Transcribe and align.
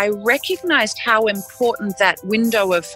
I 0.00 0.08
recognized 0.08 0.98
how 0.98 1.26
important 1.26 1.98
that 1.98 2.18
window 2.24 2.72
of 2.72 2.86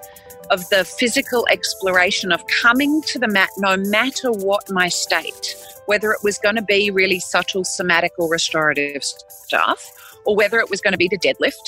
of 0.51 0.67
the 0.71 0.87
physical 0.87 1.47
exploration 1.51 2.33
of 2.33 2.43
coming 2.63 3.03
to 3.03 3.19
the 3.19 3.29
mat 3.29 3.51
no 3.59 3.77
matter 3.77 4.31
what 4.31 4.71
my 4.71 4.89
state, 4.89 5.55
whether 5.85 6.13
it 6.13 6.21
was 6.23 6.39
going 6.39 6.57
to 6.57 6.63
be 6.63 6.91
really 6.91 7.21
subtle 7.21 7.63
somatic 7.63 8.13
or 8.19 8.31
restorative 8.31 9.03
stuff, 9.03 9.85
or 10.25 10.35
whether 10.35 10.59
it 10.59 10.71
was 10.71 10.81
going 10.81 10.93
to 10.93 10.99
be 10.99 11.09
the 11.09 11.19
deadlift, 11.19 11.67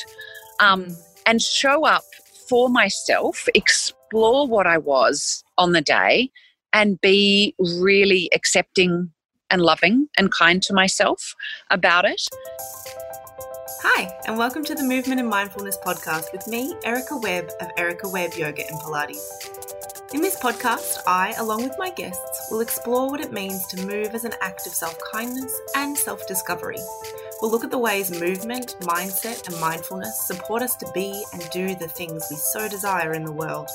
um, 0.61 0.97
and 1.27 1.43
show 1.43 1.85
up 1.85 2.05
for 2.49 2.71
myself, 2.71 3.47
explore 3.55 4.47
what 4.47 4.67
I 4.67 4.79
was 4.79 5.45
on 5.59 5.73
the 5.73 5.83
day, 5.83 6.31
and 6.73 6.99
be 7.03 7.55
really 7.59 8.31
accepting 8.35 9.11
and 9.51 9.61
loving 9.61 10.09
and 10.17 10.33
kind 10.33 10.63
to 10.63 10.73
myself 10.73 11.35
about 11.71 12.07
it. 12.07 12.23
Hi, 13.83 14.19
and 14.27 14.39
welcome 14.39 14.65
to 14.65 14.75
the 14.75 14.83
Movement 14.83 15.21
and 15.21 15.29
Mindfulness 15.29 15.77
podcast 15.77 16.33
with 16.33 16.47
me, 16.47 16.75
Erica 16.83 17.15
Webb 17.19 17.51
of 17.61 17.69
Erica 17.77 18.09
Webb 18.09 18.33
Yoga 18.33 18.67
and 18.67 18.81
Pilates. 18.81 20.15
In 20.15 20.23
this 20.23 20.41
podcast, 20.41 20.99
I, 21.07 21.35
along 21.39 21.63
with 21.63 21.75
my 21.79 21.91
guests, 21.91 22.51
will 22.51 22.61
explore 22.61 23.11
what 23.11 23.21
it 23.21 23.33
means 23.33 23.67
to 23.67 23.87
move 23.87 24.15
as 24.15 24.25
an 24.25 24.33
act 24.41 24.67
of 24.67 24.73
self 24.73 24.99
kindness 25.13 25.55
and 25.77 25.97
self 25.97 26.27
discovery. 26.27 26.79
We'll 27.43 27.51
look 27.51 27.65
at 27.65 27.71
the 27.71 27.77
ways 27.77 28.19
movement, 28.19 28.77
mindset, 28.81 29.47
and 29.47 29.61
mindfulness 29.61 30.27
support 30.27 30.63
us 30.63 30.75
to 30.77 30.91
be 30.95 31.23
and 31.35 31.49
do 31.51 31.75
the 31.75 31.89
things 31.89 32.27
we 32.31 32.37
so 32.37 32.69
desire 32.71 33.13
in 33.13 33.25
the 33.25 33.33
world. 33.33 33.69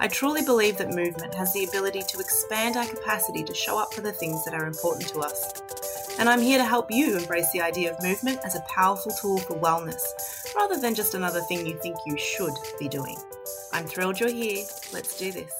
I 0.00 0.08
truly 0.08 0.42
believe 0.42 0.78
that 0.78 0.94
movement 0.94 1.34
has 1.34 1.52
the 1.52 1.64
ability 1.64 2.02
to 2.08 2.20
expand 2.20 2.76
our 2.76 2.86
capacity 2.86 3.44
to 3.44 3.54
show 3.54 3.78
up 3.78 3.92
for 3.92 4.00
the 4.00 4.12
things 4.12 4.44
that 4.46 4.54
are 4.54 4.66
important 4.66 5.08
to 5.08 5.20
us 5.20 5.52
and 6.18 6.28
I'm 6.28 6.40
here 6.40 6.58
to 6.58 6.64
help 6.64 6.90
you 6.90 7.16
embrace 7.16 7.50
the 7.52 7.60
idea 7.60 7.92
of 7.92 8.02
movement 8.02 8.40
as 8.44 8.54
a 8.54 8.60
powerful 8.60 9.12
tool 9.12 9.38
for 9.38 9.54
wellness, 9.58 10.02
rather 10.54 10.80
than 10.80 10.94
just 10.94 11.14
another 11.14 11.40
thing 11.42 11.66
you 11.66 11.78
think 11.78 11.96
you 12.06 12.16
should 12.16 12.54
be 12.78 12.88
doing. 12.88 13.18
I'm 13.72 13.84
thrilled 13.84 14.18
you're 14.18 14.32
here. 14.32 14.64
Let's 14.92 15.18
do 15.18 15.30
this. 15.30 15.52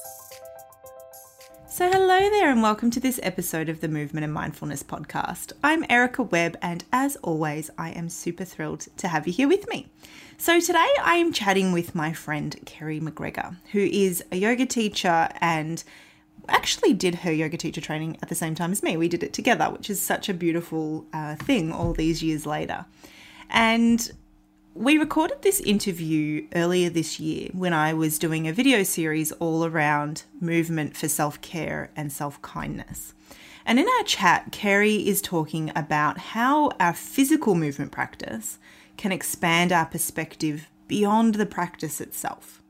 So, 1.69 1.91
hello 1.91 2.19
there, 2.31 2.51
and 2.51 2.63
welcome 2.63 2.91
to 2.93 3.01
this 3.01 3.21
episode 3.23 3.69
of 3.69 3.83
the 3.83 3.89
Movement 3.89 4.25
and 4.25 4.33
Mindfulness 4.33 4.83
podcast. 4.83 5.53
I'm 5.63 5.85
Erica 5.91 6.23
Webb, 6.23 6.57
and 6.63 6.85
as 6.91 7.17
always, 7.17 7.69
I 7.77 7.91
am 7.91 8.09
super 8.09 8.47
thrilled 8.47 8.87
to 8.97 9.09
have 9.09 9.27
you 9.27 9.35
here 9.35 9.49
with 9.49 9.69
me. 9.69 9.89
So, 10.39 10.59
today 10.59 10.89
I 11.03 11.17
am 11.17 11.35
chatting 11.35 11.73
with 11.73 11.95
my 11.95 12.15
friend 12.15 12.59
Kerry 12.65 12.99
McGregor, 12.99 13.57
who 13.73 13.81
is 13.81 14.25
a 14.33 14.37
yoga 14.37 14.65
teacher 14.65 15.29
and 15.43 15.85
actually 16.49 16.93
did 16.93 17.17
her 17.17 17.33
yoga 17.33 17.57
teacher 17.57 17.81
training 17.81 18.19
at 18.23 18.29
the 18.29 18.35
same 18.35 18.55
time 18.55 18.73
as 18.73 18.83
me. 18.83 18.97
We 18.97 19.09
did 19.09 19.23
it 19.23 19.33
together, 19.33 19.67
which 19.67 19.91
is 19.91 20.01
such 20.01 20.29
a 20.29 20.35
beautiful 20.35 21.07
uh, 21.13 21.37
thing 21.37 21.73
all 21.73 21.93
these 21.93 22.23
years 22.23 22.47
later. 22.47 22.87
And 23.51 24.11
we 24.75 24.99
recorded 24.99 25.41
this 25.41 25.61
interview 25.61 26.47
earlier 26.55 26.91
this 26.91 27.19
year 27.19 27.49
when 27.53 27.73
I 27.73 27.95
was 27.95 28.19
doing 28.19 28.47
a 28.47 28.53
video 28.53 28.83
series 28.83 29.33
all 29.33 29.65
around 29.65 30.25
movement 30.41 30.97
for 30.97 31.09
self 31.09 31.41
care 31.41 31.91
and 31.97 32.13
self 32.13 32.41
kindness. 32.43 33.15
And 33.65 33.79
in 33.81 33.87
our 33.99 34.05
chat, 34.05 34.53
Kerry 34.53 35.09
is 35.09 35.23
talking 35.23 35.73
about 35.75 36.19
how 36.19 36.71
our 36.79 36.93
physical 36.93 37.55
movement 37.55 37.91
practice 37.91 38.59
can 38.97 39.13
expand 39.13 39.73
our 39.73 39.87
perspective 39.87 40.71
beyond 40.87 41.35
the 41.35 41.47
practice 41.47 42.01
itself. 42.01 42.63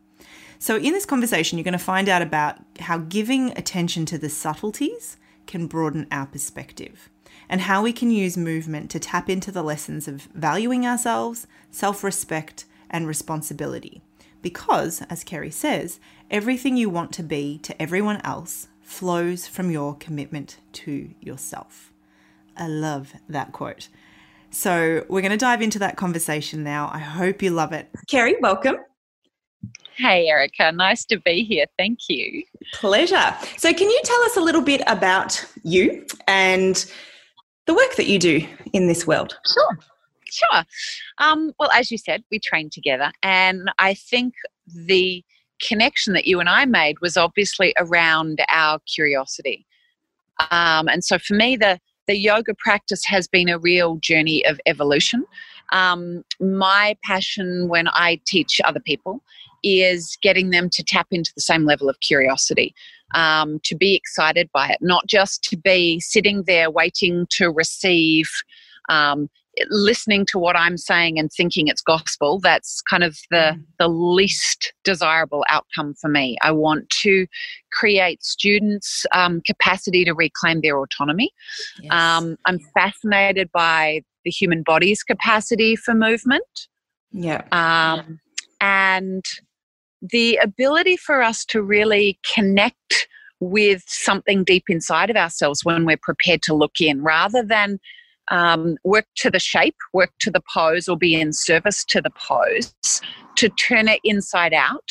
So, 0.59 0.77
in 0.77 0.93
this 0.93 1.05
conversation, 1.05 1.59
you're 1.59 1.65
going 1.65 1.73
to 1.73 1.79
find 1.79 2.09
out 2.09 2.23
about 2.23 2.57
how 2.81 2.99
giving 2.99 3.51
attention 3.59 4.07
to 4.07 4.19
the 4.19 4.29
subtleties 4.29 5.17
can 5.47 5.67
broaden 5.67 6.07
our 6.11 6.27
perspective 6.27 7.11
and 7.49 7.61
how 7.61 7.83
we 7.83 7.93
can 7.93 8.11
use 8.11 8.37
movement 8.37 8.91
to 8.91 8.99
tap 8.99 9.29
into 9.29 9.53
the 9.53 9.63
lessons 9.63 10.09
of 10.09 10.23
valuing 10.35 10.87
ourselves, 10.87 11.47
self 11.71 12.03
respect, 12.03 12.65
and 12.91 13.07
responsibility. 13.07 14.03
Because, 14.43 15.03
as 15.11 15.25
Kerry 15.25 15.51
says, 15.51 16.01
everything 16.31 16.77
you 16.77 16.89
want 16.89 17.13
to 17.13 17.23
be 17.23 17.59
to 17.59 17.81
everyone 17.81 18.21
else 18.23 18.69
flows 18.81 19.47
from 19.47 19.71
your 19.71 19.97
commitment 19.97 20.59
to 20.73 21.11
yourself. 21.21 21.93
I 22.57 22.69
love 22.69 23.13
that 23.29 23.53
quote. 23.53 23.89
So, 24.51 25.05
we're 25.09 25.21
going 25.21 25.33
to 25.33 25.37
dive 25.37 25.61
into 25.61 25.81
that 25.81 25.97
conversation 25.97 26.65
now. 26.65 26.91
I 26.93 26.99
hope 26.99 27.43
you 27.43 27.51
love 27.51 27.73
it. 27.73 27.91
Kerry, 28.09 28.37
welcome. 28.41 28.77
Hey, 29.97 30.29
Erica. 30.29 30.73
Nice 30.73 31.05
to 31.07 31.19
be 31.19 31.43
here. 31.43 31.65
Thank 31.79 32.01
you. 32.09 32.43
Pleasure. 32.75 33.35
So, 33.57 33.73
can 33.73 33.89
you 33.89 34.01
tell 34.05 34.23
us 34.25 34.37
a 34.37 34.41
little 34.41 34.61
bit 34.61 34.83
about 34.87 35.43
you 35.63 36.05
and 36.29 36.85
the 37.67 37.75
work 37.75 37.97
that 37.97 38.07
you 38.07 38.19
do 38.19 38.47
in 38.73 38.89
this 38.89 39.07
world? 39.07 39.39
Sure. 39.53 39.79
Sure. 40.29 40.65
Um, 41.19 41.53
well, 41.59 41.71
as 41.73 41.91
you 41.91 41.97
said, 41.97 42.25
we 42.31 42.39
trained 42.39 42.73
together, 42.73 43.11
and 43.23 43.71
I 43.79 43.95
think 43.95 44.35
the 44.67 45.25
connection 45.67 46.13
that 46.13 46.27
you 46.27 46.41
and 46.41 46.49
I 46.49 46.67
made 46.67 46.97
was 47.01 47.17
obviously 47.17 47.73
around 47.79 48.41
our 48.51 48.81
curiosity. 48.81 49.67
Um, 50.51 50.89
and 50.89 51.03
so, 51.03 51.19
for 51.19 51.35
me, 51.35 51.57
the 51.57 51.81
the 52.07 52.17
yoga 52.17 52.55
practice 52.55 53.05
has 53.07 53.27
been 53.27 53.49
a 53.49 53.59
real 53.59 53.97
journey 53.97 54.45
of 54.47 54.61
evolution. 54.67 55.25
Um, 55.73 56.23
my 56.39 56.97
passion 57.03 57.69
when 57.69 57.89
I 57.89 58.21
teach 58.27 58.61
other 58.65 58.79
people 58.79 59.23
is 59.63 60.17
getting 60.23 60.51
them 60.51 60.71
to 60.71 60.85
tap 60.85 61.07
into 61.11 61.33
the 61.35 61.43
same 61.43 61.65
level 61.65 61.89
of 61.89 62.01
curiosity, 62.01 62.75
um, 63.15 63.61
to 63.65 63.75
be 63.75 63.95
excited 63.95 64.51
by 64.53 64.69
it, 64.69 64.79
not 64.81 65.07
just 65.07 65.43
to 65.45 65.57
be 65.57 66.01
sitting 66.01 66.45
there 66.47 66.71
waiting 66.71 67.27
to 67.31 67.51
receive. 67.51 68.29
Um, 68.89 69.29
listening 69.71 70.27
to 70.27 70.39
what 70.39 70.57
I'm 70.57 70.77
saying 70.77 71.19
and 71.19 71.33
thinking 71.33 71.69
it's 71.69 71.81
gospel, 71.81 72.41
that's 72.41 72.83
kind 72.83 73.03
of 73.03 73.17
the, 73.31 73.55
mm. 73.57 73.65
the 73.79 73.89
least 73.89 74.75
desirable 74.85 75.45
outcome 75.49 75.95
for 75.95 76.09
me. 76.09 76.37
I 76.43 76.53
want 76.53 76.91
to 77.03 77.27
create 77.73 78.23
students' 78.23 79.07
um, 79.13 79.41
capacity 79.47 80.05
to 80.05 80.13
reclaim 80.13 80.61
their 80.61 80.79
autonomy. 80.79 81.31
Yes. 81.81 81.93
Um, 81.93 82.37
I'm 82.45 82.59
fascinated 82.75 83.51
by 83.51 84.03
the 84.25 84.31
human 84.31 84.63
body's 84.63 85.03
capacity 85.03 85.77
for 85.77 85.95
movement. 85.95 86.69
Yeah. 87.13 87.43
Um, 87.53 88.21
and 88.61 89.25
the 90.03 90.37
ability 90.43 90.97
for 90.97 91.23
us 91.23 91.45
to 91.47 91.63
really 91.63 92.19
connect 92.35 93.09
with 93.41 93.83
something 93.87 94.45
deep 94.45 94.65
inside 94.69 95.11
of 95.11 95.17
ourselves 95.17 95.65
when 95.65 95.85
we're 95.85 95.99
prepared 96.01 96.43
to 96.43 96.55
look 96.55 96.81
in 96.81 97.03
rather 97.03 97.43
than 97.43 97.79
um, 98.31 98.77
work 98.83 99.07
to 99.17 99.31
the 99.31 99.39
shape, 99.39 99.77
work 99.93 100.11
to 100.21 100.31
the 100.31 100.43
pose, 100.53 100.89
or 100.89 100.97
be 100.97 101.15
in 101.15 101.33
service 101.33 101.85
to 101.85 102.01
the 102.01 102.11
pose, 102.11 102.75
to 103.37 103.49
turn 103.51 103.89
it 103.89 104.01
inside 104.03 104.53
out 104.53 104.89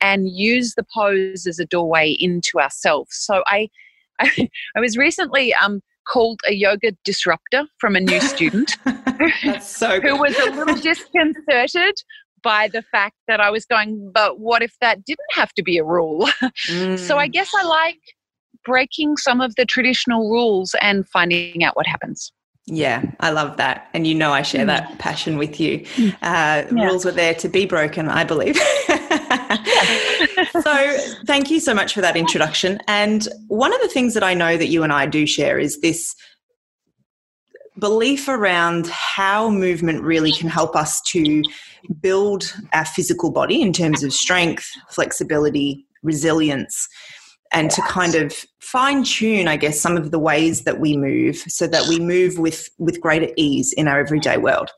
and 0.00 0.30
use 0.30 0.74
the 0.74 0.86
pose 0.94 1.46
as 1.46 1.58
a 1.58 1.66
doorway 1.66 2.16
into 2.18 2.58
ourselves. 2.60 3.16
So 3.16 3.42
I, 3.46 3.68
I, 4.20 4.48
I 4.76 4.80
was 4.80 4.96
recently 4.96 5.52
um, 5.54 5.82
called 6.08 6.40
a 6.48 6.54
yoga 6.54 6.92
disruptor 7.04 7.66
from 7.78 7.94
a 7.94 8.00
new 8.00 8.20
student 8.20 8.76
so 9.60 10.00
who 10.02 10.16
was 10.16 10.36
a 10.38 10.50
little 10.50 10.76
disconcerted 10.76 11.94
by 12.42 12.68
the 12.68 12.82
fact 12.82 13.16
that 13.26 13.40
I 13.40 13.50
was 13.50 13.64
going, 13.64 14.10
but 14.12 14.40
what 14.40 14.62
if 14.62 14.76
that 14.80 15.04
didn't 15.04 15.32
have 15.32 15.52
to 15.54 15.62
be 15.62 15.78
a 15.78 15.84
rule? 15.84 16.28
Mm. 16.68 16.98
so 16.98 17.18
I 17.18 17.28
mm. 17.28 17.32
guess 17.32 17.50
I 17.56 17.62
like 17.64 18.00
breaking 18.64 19.16
some 19.16 19.40
of 19.40 19.54
the 19.56 19.64
traditional 19.64 20.30
rules 20.30 20.74
and 20.80 21.08
finding 21.08 21.64
out 21.64 21.76
what 21.76 21.86
happens. 21.86 22.32
Yeah, 22.70 23.02
I 23.20 23.30
love 23.30 23.56
that. 23.56 23.88
And 23.94 24.06
you 24.06 24.14
know, 24.14 24.32
I 24.32 24.42
share 24.42 24.66
that 24.66 24.90
mm. 24.90 24.98
passion 24.98 25.38
with 25.38 25.58
you. 25.58 25.80
Mm. 25.80 26.12
Uh, 26.14 26.16
yeah. 26.22 26.84
Rules 26.84 27.04
were 27.04 27.12
there 27.12 27.34
to 27.34 27.48
be 27.48 27.64
broken, 27.64 28.08
I 28.08 28.24
believe. 28.24 28.56
so, 30.52 30.96
thank 31.26 31.50
you 31.50 31.60
so 31.60 31.72
much 31.72 31.94
for 31.94 32.02
that 32.02 32.16
introduction. 32.16 32.78
And 32.86 33.26
one 33.46 33.72
of 33.72 33.80
the 33.80 33.88
things 33.88 34.12
that 34.14 34.22
I 34.22 34.34
know 34.34 34.58
that 34.58 34.66
you 34.66 34.82
and 34.82 34.92
I 34.92 35.06
do 35.06 35.26
share 35.26 35.58
is 35.58 35.80
this 35.80 36.14
belief 37.78 38.28
around 38.28 38.88
how 38.88 39.50
movement 39.50 40.02
really 40.02 40.32
can 40.32 40.48
help 40.48 40.74
us 40.76 41.00
to 41.02 41.42
build 42.00 42.54
our 42.72 42.84
physical 42.84 43.30
body 43.30 43.62
in 43.62 43.72
terms 43.72 44.02
of 44.02 44.12
strength, 44.12 44.68
flexibility, 44.90 45.86
resilience, 46.02 46.88
and 47.52 47.70
to 47.70 47.80
kind 47.82 48.14
of 48.14 48.44
fine 48.60 49.02
tune, 49.02 49.48
I 49.48 49.56
guess, 49.56 49.80
some 49.80 49.96
of 49.96 50.10
the 50.10 50.18
ways 50.18 50.64
that 50.64 50.78
we 50.80 50.96
move 50.96 51.36
so 51.36 51.66
that 51.66 51.88
we 51.88 51.98
move 51.98 52.38
with, 52.38 52.68
with 52.78 53.00
greater 53.00 53.32
ease 53.36 53.72
in 53.72 53.88
our 53.88 53.98
everyday 53.98 54.36
world. 54.36 54.70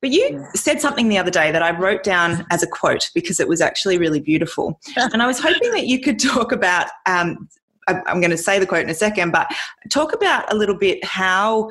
But 0.00 0.10
you 0.10 0.44
said 0.54 0.80
something 0.80 1.08
the 1.08 1.18
other 1.18 1.30
day 1.30 1.50
that 1.50 1.62
I 1.62 1.76
wrote 1.76 2.04
down 2.04 2.46
as 2.50 2.62
a 2.62 2.68
quote 2.68 3.10
because 3.14 3.40
it 3.40 3.48
was 3.48 3.60
actually 3.60 3.98
really 3.98 4.20
beautiful. 4.20 4.78
And 4.96 5.20
I 5.22 5.26
was 5.26 5.40
hoping 5.40 5.72
that 5.72 5.86
you 5.86 6.00
could 6.00 6.20
talk 6.20 6.52
about. 6.52 6.88
Um, 7.06 7.48
I'm 7.88 8.20
going 8.20 8.30
to 8.30 8.38
say 8.38 8.60
the 8.60 8.66
quote 8.66 8.84
in 8.84 8.90
a 8.90 8.94
second, 8.94 9.32
but 9.32 9.50
talk 9.90 10.12
about 10.12 10.50
a 10.52 10.54
little 10.54 10.76
bit 10.76 11.04
how 11.04 11.70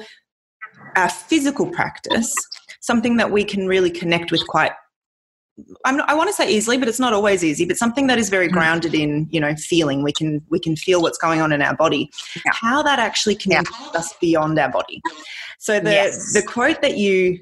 our 0.95 1.09
physical 1.09 1.67
practice, 1.67 2.33
something 2.81 3.17
that 3.17 3.31
we 3.31 3.43
can 3.43 3.67
really 3.67 3.91
connect 3.91 4.31
with 4.31 4.45
quite 4.47 4.71
not, 5.85 6.09
i 6.09 6.13
want 6.13 6.29
to 6.29 6.33
say 6.33 6.49
easily, 6.49 6.77
but 6.77 6.87
it's 6.87 6.99
not 6.99 7.13
always 7.13 7.43
easy. 7.43 7.65
But 7.65 7.77
something 7.77 8.07
that 8.07 8.17
is 8.17 8.29
very 8.29 8.47
mm. 8.47 8.53
grounded 8.53 8.93
in, 8.93 9.27
you 9.31 9.39
know, 9.39 9.55
feeling. 9.55 10.03
We 10.03 10.13
can 10.13 10.41
we 10.49 10.59
can 10.59 10.75
feel 10.75 11.01
what's 11.01 11.17
going 11.17 11.41
on 11.41 11.51
in 11.51 11.61
our 11.61 11.75
body. 11.75 12.09
Yeah. 12.45 12.51
How 12.53 12.81
that 12.83 12.99
actually 12.99 13.35
connects 13.35 13.71
yeah. 13.79 13.99
us 13.99 14.13
beyond 14.19 14.57
our 14.59 14.71
body. 14.71 15.01
So 15.59 15.79
the 15.79 15.91
yes. 15.91 16.33
the 16.33 16.41
quote 16.41 16.81
that 16.81 16.97
you 16.97 17.39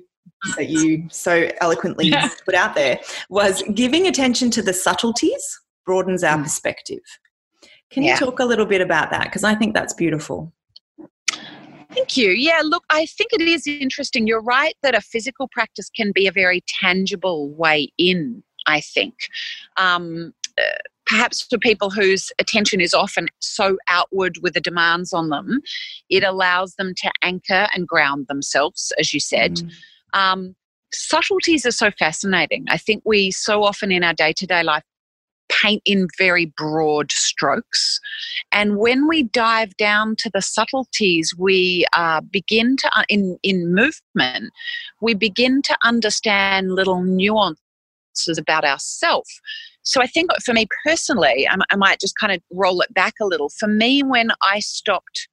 that 0.58 0.70
you 0.70 1.06
so 1.10 1.50
eloquently 1.62 2.14
put 2.46 2.56
out 2.56 2.76
there 2.76 3.00
was 3.30 3.62
giving 3.74 4.08
attention 4.08 4.50
to 4.52 4.62
the 4.62 4.74
subtleties 4.74 5.60
broadens 5.86 6.24
our 6.24 6.38
mm. 6.38 6.44
perspective. 6.44 7.02
Can 7.92 8.04
you 8.04 8.16
talk 8.16 8.40
a 8.40 8.46
little 8.46 8.68
bit 8.68 8.82
about 8.82 9.10
that? 9.10 9.24
Because 9.26 9.44
I 9.44 9.56
think 9.56 9.74
that's 9.74 9.94
beautiful. 9.94 10.54
Thank 11.94 12.18
you. 12.18 12.32
Yeah, 12.32 12.62
look, 12.64 12.84
I 12.90 13.06
think 13.08 13.34
it 13.34 13.42
is 13.42 13.66
interesting. 13.66 14.28
You're 14.28 14.42
right 14.42 14.76
that 14.84 14.96
a 14.96 15.02
physical 15.02 15.48
practice 15.52 15.90
can 15.90 16.12
be 16.14 16.28
a 16.28 16.32
very 16.32 16.62
tangible 16.68 17.50
way 17.50 17.92
in, 17.98 18.44
I 18.68 18.82
think. 18.82 19.16
Um, 19.78 20.34
uh, 20.58 20.62
perhaps 21.08 21.42
for 21.42 21.58
people 21.58 21.90
whose 21.90 22.32
attention 22.38 22.80
is 22.80 22.94
often 22.94 23.28
so 23.40 23.78
outward 23.88 24.38
with 24.44 24.54
the 24.54 24.62
demands 24.62 25.12
on 25.14 25.30
them, 25.30 25.62
it 26.10 26.24
allows 26.24 26.76
them 26.76 26.94
to 26.98 27.12
anchor 27.24 27.68
and 27.74 27.88
ground 27.88 28.28
themselves, 28.28 28.94
as 29.00 29.12
you 29.12 29.20
said. 29.20 29.56
Mm. 29.56 29.72
Um, 30.14 30.56
subtleties 30.94 31.66
are 31.66 31.72
so 31.72 31.90
fascinating. 31.98 32.66
I 32.70 32.78
think 32.78 33.02
we 33.06 33.32
so 33.32 33.64
often 33.64 33.92
in 33.92 34.04
our 34.04 34.14
day 34.14 34.34
to 34.34 34.46
day 34.46 34.62
life 34.62 34.84
paint 35.62 35.82
in 35.86 36.08
very 36.18 36.46
broad 36.58 37.12
strokes. 37.12 38.00
And 38.52 38.78
when 38.78 39.08
we 39.08 39.24
dive 39.24 39.76
down 39.78 40.16
to 40.20 40.30
the 40.34 40.42
subtleties, 40.42 41.34
we 41.38 41.86
uh, 41.94 42.22
begin 42.22 42.76
to, 42.78 42.92
uh, 42.98 43.04
in, 43.10 43.38
in 43.44 43.74
movement, 43.74 44.52
we 45.02 45.14
begin 45.14 45.62
to 45.64 45.78
understand 45.84 46.72
little 46.72 47.04
nuances 47.04 48.38
about 48.38 48.66
ourselves. 48.66 49.42
So 49.84 50.02
I 50.02 50.08
think 50.08 50.30
for 50.44 50.54
me 50.54 50.68
personally, 50.86 51.48
I, 51.50 51.56
I 51.72 51.76
might 51.76 52.00
just 52.00 52.18
kind 52.20 52.34
of 52.34 52.42
roll 52.52 52.82
it 52.82 52.94
back 52.94 53.14
a 53.22 53.26
little. 53.26 53.50
For 53.50 53.68
me, 53.68 54.04
when 54.04 54.30
I 54.42 54.60
stopped 54.60 55.28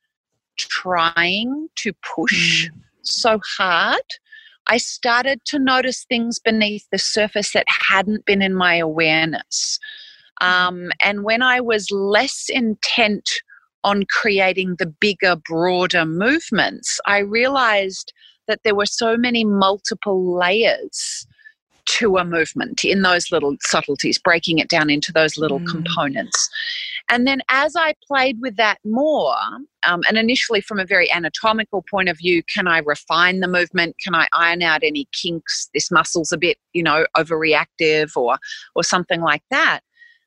trying 0.56 1.68
to 1.76 1.92
push 2.16 2.68
mm. 2.68 2.80
so 3.02 3.40
hard, 3.58 4.00
I 4.68 4.78
started 4.78 5.40
to 5.46 5.58
notice 5.58 6.04
things 6.08 6.38
beneath 6.38 6.86
the 6.90 6.98
surface 6.98 7.52
that 7.52 7.66
hadn't 7.68 8.24
been 8.24 8.42
in 8.42 8.54
my 8.54 8.76
awareness. 8.76 9.78
Um, 10.40 10.90
and 11.02 11.24
when 11.24 11.42
I 11.42 11.60
was 11.60 11.90
less 11.90 12.46
intent 12.48 13.28
on 13.84 14.04
creating 14.10 14.76
the 14.78 14.86
bigger, 14.86 15.36
broader 15.36 16.04
movements, 16.04 16.98
I 17.06 17.18
realized 17.18 18.12
that 18.48 18.60
there 18.64 18.74
were 18.74 18.86
so 18.86 19.16
many 19.16 19.44
multiple 19.44 20.36
layers 20.36 21.26
to 21.86 22.16
a 22.16 22.24
movement 22.24 22.84
in 22.84 23.02
those 23.02 23.30
little 23.30 23.56
subtleties, 23.60 24.18
breaking 24.18 24.58
it 24.58 24.68
down 24.68 24.90
into 24.90 25.12
those 25.12 25.36
little 25.38 25.60
mm. 25.60 25.68
components. 25.68 26.50
And 27.08 27.26
then 27.26 27.40
as 27.48 27.76
I 27.76 27.94
played 28.08 28.38
with 28.40 28.56
that 28.56 28.78
more, 28.84 29.36
um, 29.86 30.00
and 30.08 30.18
initially 30.18 30.60
from 30.60 30.80
a 30.80 30.84
very 30.84 31.10
anatomical 31.12 31.84
point 31.88 32.08
of 32.08 32.18
view, 32.18 32.42
can 32.52 32.66
I 32.66 32.78
refine 32.78 33.38
the 33.38 33.46
movement? 33.46 33.94
Can 34.02 34.16
I 34.16 34.26
iron 34.32 34.62
out 34.62 34.82
any 34.82 35.06
kinks? 35.12 35.70
This 35.72 35.92
muscle's 35.92 36.32
a 36.32 36.38
bit, 36.38 36.58
you 36.72 36.82
know, 36.82 37.06
overreactive 37.16 38.16
or 38.16 38.38
or 38.74 38.82
something 38.82 39.20
like 39.20 39.42
that 39.50 39.80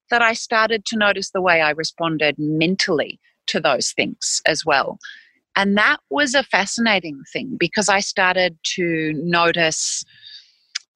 that 0.09 0.21
I 0.21 0.33
started 0.33 0.85
to 0.85 0.97
notice 0.97 1.31
the 1.31 1.41
way 1.41 1.61
I 1.61 1.71
responded 1.71 2.35
mentally 2.38 3.19
to 3.47 3.59
those 3.59 3.91
things 3.91 4.41
as 4.45 4.65
well. 4.65 5.00
And 5.56 5.77
that 5.77 5.97
was 6.09 6.35
a 6.35 6.44
fascinating 6.44 7.21
thing 7.33 7.57
because 7.59 7.89
I 7.89 8.00
started 8.00 8.57
to 8.75 9.13
notice, 9.15 10.06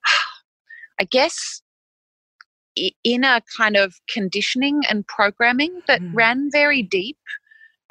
I 1.00 1.04
guess, 1.06 1.62
in 3.04 3.24
a 3.24 3.42
kind 3.58 3.76
of 3.76 3.96
conditioning 4.10 4.82
and 4.90 5.06
programming 5.08 5.82
that 5.88 6.02
mm. 6.02 6.12
ran 6.14 6.50
very 6.52 6.82
deep 6.82 7.18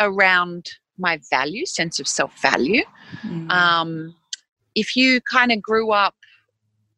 around 0.01 0.71
my 0.99 1.21
value, 1.31 1.67
sense 1.67 2.01
of 2.01 2.09
self 2.09 2.41
value. 2.41 2.83
Mm. 3.23 3.51
Um, 3.51 4.15
if 4.75 4.97
you 4.97 5.21
kind 5.21 5.53
of 5.53 5.61
grew 5.61 5.93
up 5.93 6.15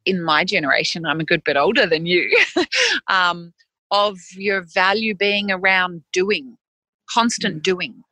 in 0.07 0.23
my 0.23 0.45
generation, 0.45 1.07
I'm 1.07 1.21
a 1.21 1.25
good 1.25 1.43
bit 1.45 1.57
older 1.57 1.87
than 1.87 2.07
you, 2.07 2.31
um, 3.09 3.53
of 3.95 4.19
your 4.37 4.63
value 4.75 5.15
being 5.15 5.53
around 5.53 6.03
doing, 6.13 6.59
constant 7.09 7.59
mm. 7.59 7.63
doing. 7.63 8.03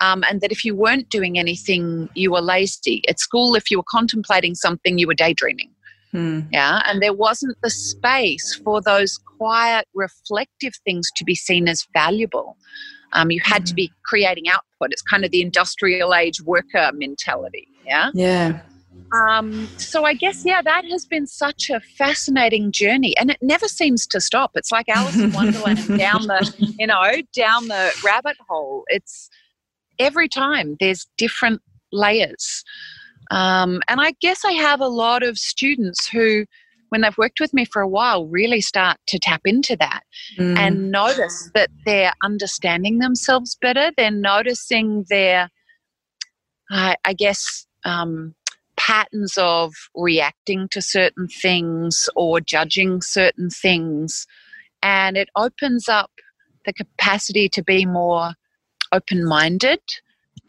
Um, 0.00 0.22
and 0.28 0.40
that 0.42 0.52
if 0.52 0.64
you 0.64 0.74
weren't 0.74 1.08
doing 1.08 1.38
anything, 1.38 2.10
you 2.14 2.32
were 2.32 2.42
lazy. 2.42 3.02
At 3.08 3.18
school, 3.18 3.54
if 3.54 3.70
you 3.70 3.78
were 3.78 3.88
contemplating 3.88 4.54
something, 4.54 4.98
you 4.98 5.06
were 5.06 5.14
daydreaming. 5.14 5.70
Mm. 6.12 6.48
Yeah. 6.52 6.82
And 6.84 7.02
there 7.02 7.14
wasn't 7.14 7.56
the 7.62 7.70
space 7.70 8.60
for 8.62 8.82
those 8.82 9.18
quiet, 9.38 9.86
reflective 9.94 10.74
things 10.84 11.10
to 11.16 11.24
be 11.24 11.34
seen 11.34 11.68
as 11.68 11.86
valuable. 11.94 12.56
Um, 13.14 13.30
you 13.30 13.40
had 13.42 13.62
mm. 13.62 13.66
to 13.66 13.72
hmm. 13.72 13.76
be 13.76 13.92
creating 14.04 14.48
output. 14.48 14.90
It's 14.90 15.02
kind 15.02 15.24
of 15.24 15.30
the 15.30 15.40
industrial 15.40 16.14
age 16.14 16.40
worker 16.42 16.90
mentality. 16.92 17.68
Yeah. 17.86 18.10
Yeah. 18.12 18.60
Um, 19.14 19.68
so 19.76 20.04
I 20.04 20.14
guess 20.14 20.44
yeah, 20.44 20.62
that 20.62 20.84
has 20.90 21.04
been 21.04 21.26
such 21.26 21.70
a 21.70 21.80
fascinating 21.80 22.72
journey, 22.72 23.16
and 23.16 23.30
it 23.30 23.38
never 23.40 23.68
seems 23.68 24.06
to 24.08 24.20
stop. 24.20 24.52
It's 24.54 24.72
like 24.72 24.88
Alice 24.88 25.16
in 25.16 25.32
Wonderland 25.32 25.86
down 25.98 26.26
the 26.26 26.54
you 26.78 26.86
know 26.86 27.02
down 27.36 27.68
the 27.68 27.92
rabbit 28.04 28.36
hole. 28.48 28.84
It's 28.88 29.28
every 29.98 30.28
time 30.28 30.76
there's 30.80 31.06
different 31.16 31.62
layers, 31.92 32.64
um, 33.30 33.82
and 33.88 34.00
I 34.00 34.14
guess 34.20 34.44
I 34.44 34.52
have 34.52 34.80
a 34.80 34.88
lot 34.88 35.22
of 35.22 35.38
students 35.38 36.08
who. 36.08 36.46
When 36.90 37.00
they've 37.00 37.18
worked 37.18 37.40
with 37.40 37.52
me 37.52 37.64
for 37.64 37.82
a 37.82 37.88
while, 37.88 38.28
really 38.28 38.60
start 38.60 38.98
to 39.08 39.18
tap 39.18 39.40
into 39.44 39.74
that 39.80 40.02
mm. 40.38 40.56
and 40.56 40.92
notice 40.92 41.50
that 41.52 41.68
they're 41.84 42.12
understanding 42.22 43.00
themselves 43.00 43.56
better. 43.60 43.90
They're 43.96 44.12
noticing 44.12 45.04
their, 45.10 45.48
uh, 46.70 46.94
I 47.04 47.12
guess, 47.14 47.66
um, 47.84 48.36
patterns 48.84 49.34
of 49.38 49.72
reacting 49.94 50.68
to 50.70 50.82
certain 50.82 51.28
things 51.28 52.08
or 52.16 52.40
judging 52.40 53.00
certain 53.00 53.48
things. 53.48 54.26
And 54.82 55.16
it 55.16 55.28
opens 55.36 55.88
up 55.88 56.10
the 56.66 56.72
capacity 56.72 57.48
to 57.50 57.62
be 57.62 57.86
more 57.86 58.32
open 58.92 59.24
minded, 59.24 59.80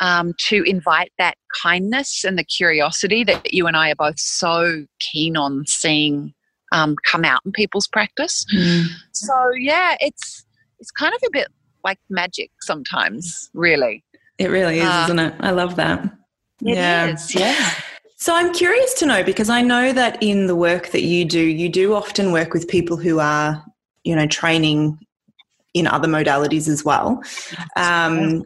um, 0.02 0.34
to 0.38 0.64
invite 0.64 1.14
that 1.18 1.36
kindness 1.62 2.26
and 2.26 2.38
the 2.38 2.44
curiosity 2.44 3.24
that 3.24 3.54
you 3.54 3.68
and 3.68 3.78
I 3.78 3.92
are 3.92 3.96
both 3.96 4.20
so 4.20 4.86
keen 5.00 5.38
on 5.38 5.66
seeing 5.66 6.34
um, 6.74 6.96
come 7.10 7.24
out 7.24 7.40
in 7.46 7.54
people's 7.54 7.88
practice. 7.88 8.46
Mm. 8.54 8.88
So, 9.14 9.52
yeah, 9.58 9.96
it's, 10.02 10.46
it's 10.80 10.92
kind 10.92 11.14
of 11.14 11.22
a 11.26 11.30
bit 11.32 11.48
like 11.86 12.00
magic 12.10 12.52
sometimes, 12.62 13.50
really. 13.54 14.04
It 14.38 14.50
really 14.50 14.80
is, 14.80 14.86
uh, 14.86 15.04
isn't 15.06 15.20
it? 15.20 15.36
I 15.40 15.52
love 15.52 15.78
that. 15.78 16.04
It 16.04 16.76
yeah. 16.76 17.14
Is, 17.14 17.34
yeah. 17.34 17.72
So 18.26 18.34
I'm 18.34 18.52
curious 18.54 18.96
to 18.96 19.06
know 19.06 19.24
because 19.24 19.52
I 19.52 19.62
know 19.62 19.94
that 19.94 20.18
in 20.20 20.48
the 20.48 20.56
work 20.56 20.88
that 20.94 21.04
you 21.04 21.26
do, 21.26 21.40
you 21.40 21.70
do 21.70 21.94
often 21.94 22.32
work 22.32 22.56
with 22.56 22.68
people 22.68 22.98
who 22.98 23.20
are, 23.20 23.64
you 24.04 24.16
know, 24.16 24.26
training 24.26 24.98
in 25.76 25.86
other 25.86 26.08
modalities 26.08 26.68
as 26.68 26.84
well. 26.84 27.22
Um, 27.76 28.44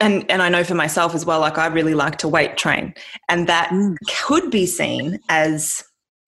and 0.00 0.24
and 0.30 0.40
I 0.40 0.48
know 0.48 0.64
for 0.64 0.74
myself 0.74 1.14
as 1.14 1.26
well, 1.26 1.40
like 1.40 1.58
I 1.58 1.66
really 1.66 1.92
like 1.92 2.16
to 2.20 2.28
weight 2.28 2.56
train, 2.56 2.94
and 3.28 3.46
that 3.46 3.68
mm. 3.68 3.94
could 4.24 4.50
be 4.50 4.64
seen 4.64 5.18
as 5.28 5.84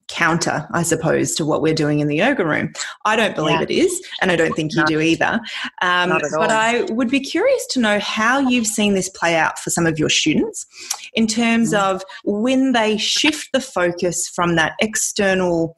counter, 0.09 0.67
I 0.73 0.83
suppose, 0.83 1.35
to 1.37 1.45
what 1.45 1.63
we're 1.63 1.75
doing 1.75 2.01
in 2.01 2.09
the 2.09 2.17
yoga 2.17 2.45
room. 2.45 2.73
I 3.05 3.17
don't 3.17 3.35
believe 3.35 3.59
yeah. 3.59 3.63
it 3.63 3.71
is, 3.71 4.07
and 4.21 4.31
I 4.31 4.37
don't 4.37 4.55
think 4.55 4.73
you 4.73 4.81
no. 4.81 4.87
do 4.87 5.01
either. 5.01 5.41
Um, 5.83 6.11
but 6.37 6.51
I 6.51 6.83
would 6.91 7.09
be 7.09 7.21
curious 7.21 7.67
to 7.69 7.81
know 7.81 7.99
how 7.99 8.39
you've 8.39 8.67
seen 8.67 8.95
this 8.95 9.09
play 9.09 9.37
out 9.37 9.59
for 9.59 9.71
some 9.71 9.87
of 9.87 9.99
your 9.99 10.11
students 10.11 10.67
in 11.15 11.27
terms 11.27 11.73
mm. 11.73 11.79
of 11.79 12.03
when 12.25 12.73
they 12.73 12.97
shift 12.97 13.51
the 13.53 13.61
focus 13.61 14.29
from 14.29 14.57
that 14.57 14.73
external, 14.81 15.77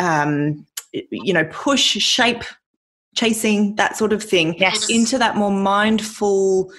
um, 0.00 0.66
you 0.92 1.32
know, 1.32 1.44
push, 1.50 1.82
shape, 1.82 2.44
chasing 3.16 3.74
that 3.76 3.96
sort 3.96 4.12
of 4.12 4.22
thing 4.22 4.54
yes. 4.58 4.90
into 4.90 5.18
that 5.18 5.36
more 5.36 5.50
mindful 5.50 6.70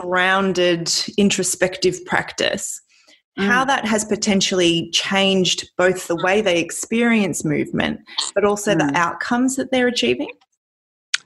grounded 0.00 0.90
introspective 1.16 2.04
practice 2.04 2.82
how 3.38 3.64
mm. 3.64 3.68
that 3.68 3.84
has 3.84 4.04
potentially 4.04 4.90
changed 4.90 5.70
both 5.76 6.08
the 6.08 6.16
way 6.16 6.40
they 6.40 6.60
experience 6.60 7.44
movement, 7.44 8.00
but 8.34 8.44
also 8.44 8.74
mm. 8.74 8.78
the 8.78 8.98
outcomes 8.98 9.56
that 9.56 9.70
they're 9.70 9.88
achieving? 9.88 10.30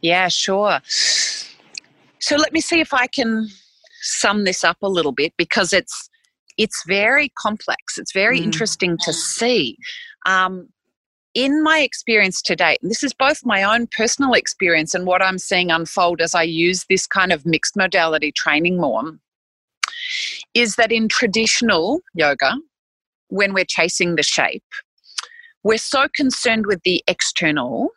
Yeah, 0.02 0.28
sure. 0.28 0.80
So 0.86 2.36
let 2.36 2.52
me 2.52 2.60
see 2.60 2.80
if 2.80 2.92
I 2.92 3.06
can 3.06 3.48
sum 4.02 4.44
this 4.44 4.64
up 4.64 4.76
a 4.82 4.88
little 4.88 5.12
bit 5.12 5.32
because 5.36 5.72
it's 5.72 6.08
it's 6.56 6.84
very 6.86 7.30
complex. 7.36 7.98
It's 7.98 8.12
very 8.12 8.40
mm. 8.40 8.44
interesting 8.44 8.96
to 9.02 9.12
see. 9.12 9.76
Um, 10.26 10.68
in 11.34 11.64
my 11.64 11.80
experience 11.80 12.40
to 12.42 12.54
date, 12.54 12.78
and 12.80 12.90
this 12.90 13.02
is 13.02 13.12
both 13.12 13.44
my 13.44 13.64
own 13.64 13.88
personal 13.88 14.34
experience 14.34 14.94
and 14.94 15.04
what 15.04 15.20
I'm 15.20 15.38
seeing 15.38 15.70
unfold 15.70 16.20
as 16.20 16.32
I 16.32 16.44
use 16.44 16.84
this 16.88 17.08
kind 17.08 17.32
of 17.32 17.44
mixed 17.44 17.76
modality 17.76 18.30
training 18.30 18.80
more, 18.80 19.18
is 20.54 20.76
that 20.76 20.92
in 20.92 21.08
traditional 21.08 22.00
yoga, 22.14 22.54
when 23.28 23.52
we're 23.52 23.64
chasing 23.66 24.16
the 24.16 24.22
shape, 24.22 24.64
we're 25.62 25.78
so 25.78 26.06
concerned 26.14 26.66
with 26.66 26.80
the 26.84 27.02
external 27.08 27.90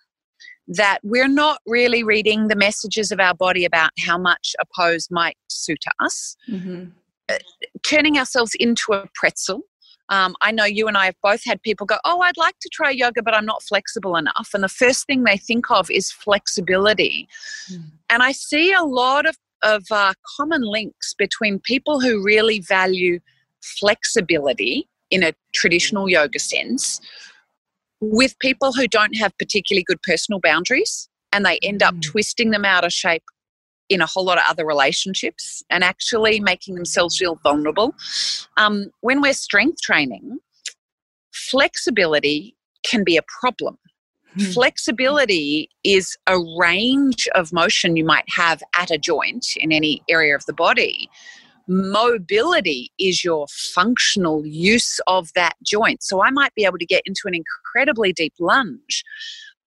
that 0.68 1.00
we're 1.04 1.30
not 1.30 1.60
really 1.66 2.04
reading 2.04 2.48
the 2.48 2.56
messages 2.56 3.12
of 3.12 3.20
our 3.20 3.34
body 3.34 3.64
about 3.64 3.92
how 4.00 4.18
much 4.18 4.56
a 4.60 4.66
pose 4.76 5.08
might 5.10 5.38
suit 5.48 5.84
us. 6.00 6.36
Mm-hmm. 6.50 6.86
uh, 7.30 7.38
turning 7.84 8.18
ourselves 8.18 8.52
into 8.60 8.94
a 8.94 9.06
pretzel. 9.14 9.62
Um, 10.10 10.36
I 10.42 10.52
know 10.52 10.64
you 10.64 10.88
and 10.88 10.98
I 10.98 11.06
have 11.06 11.16
both 11.22 11.44
had 11.44 11.62
people 11.62 11.86
go, 11.86 11.98
Oh, 12.06 12.22
I'd 12.22 12.38
like 12.38 12.56
to 12.62 12.70
try 12.72 12.90
yoga, 12.90 13.22
but 13.22 13.34
I'm 13.34 13.46
not 13.46 13.62
flexible 13.64 14.16
enough. 14.16 14.50
And 14.54 14.64
the 14.64 14.70
first 14.70 15.06
thing 15.06 15.24
they 15.24 15.38
think 15.38 15.70
of 15.70 15.92
is 15.92 16.12
flexibility. 16.12 17.28
Mm. 17.72 17.92
And 18.10 18.24
I 18.24 18.32
see 18.32 18.72
a 18.72 18.84
lot 18.84 19.26
of, 19.26 19.38
of 19.64 19.84
uh, 19.92 20.14
common 20.38 20.62
links 20.62 21.14
between 21.18 21.60
people 21.60 22.00
who 22.00 22.24
really 22.24 22.60
value 22.60 23.20
flexibility 23.62 24.88
in 25.10 25.24
a 25.24 25.34
traditional 25.54 26.10
yoga 26.10 26.40
sense 26.40 27.00
with 28.00 28.38
people 28.40 28.74
who 28.74 28.88
don't 28.88 29.16
have 29.16 29.38
particularly 29.38 29.84
good 29.84 30.02
personal 30.04 30.40
boundaries 30.40 31.10
and 31.32 31.46
they 31.46 31.60
end 31.64 31.82
up 31.82 31.96
mm. 31.96 32.02
twisting 32.02 32.52
them 32.52 32.66
out 32.66 32.86
of 32.86 32.94
shape 32.94 33.24
in 33.90 34.02
a 34.02 34.06
whole 34.06 34.26
lot 34.26 34.38
of 34.38 34.44
other 34.48 34.66
relationships 34.66 35.64
and 35.70 35.84
actually 35.84 36.40
making 36.40 36.76
themselves 36.76 37.18
feel 37.18 37.40
vulnerable. 37.42 37.96
Um, 38.58 38.92
when 39.02 39.22
we're 39.22 39.34
strength 39.34 39.82
training, 39.82 40.40
flexibility 41.32 42.56
can 42.86 43.04
be 43.04 43.18
a 43.18 43.22
problem. 43.40 43.78
Mm. 44.38 44.54
Flexibility 44.54 45.70
is 45.84 46.18
a 46.28 46.38
range 46.60 47.28
of 47.36 47.52
motion 47.52 47.96
you 47.96 48.06
might 48.06 48.26
have 48.30 48.62
at 48.76 48.92
a 48.92 48.98
joint 48.98 49.48
in 49.58 49.72
any 49.72 50.02
area 50.10 50.36
of 50.36 50.46
the 50.46 50.54
body 50.54 51.10
mobility 51.68 52.92
is 52.98 53.24
your 53.24 53.46
functional 53.48 54.46
use 54.46 55.00
of 55.08 55.34
that 55.34 55.56
joint. 55.66 56.02
So 56.02 56.24
I 56.24 56.32
might 56.32 56.56
be 56.56 56.66
able 56.66 56.78
to 56.78 56.86
get 56.86 57.04
into 57.06 57.24
an 57.26 57.36
incredibly 57.36 58.14
deep 58.14 58.34
lunge. 58.40 59.04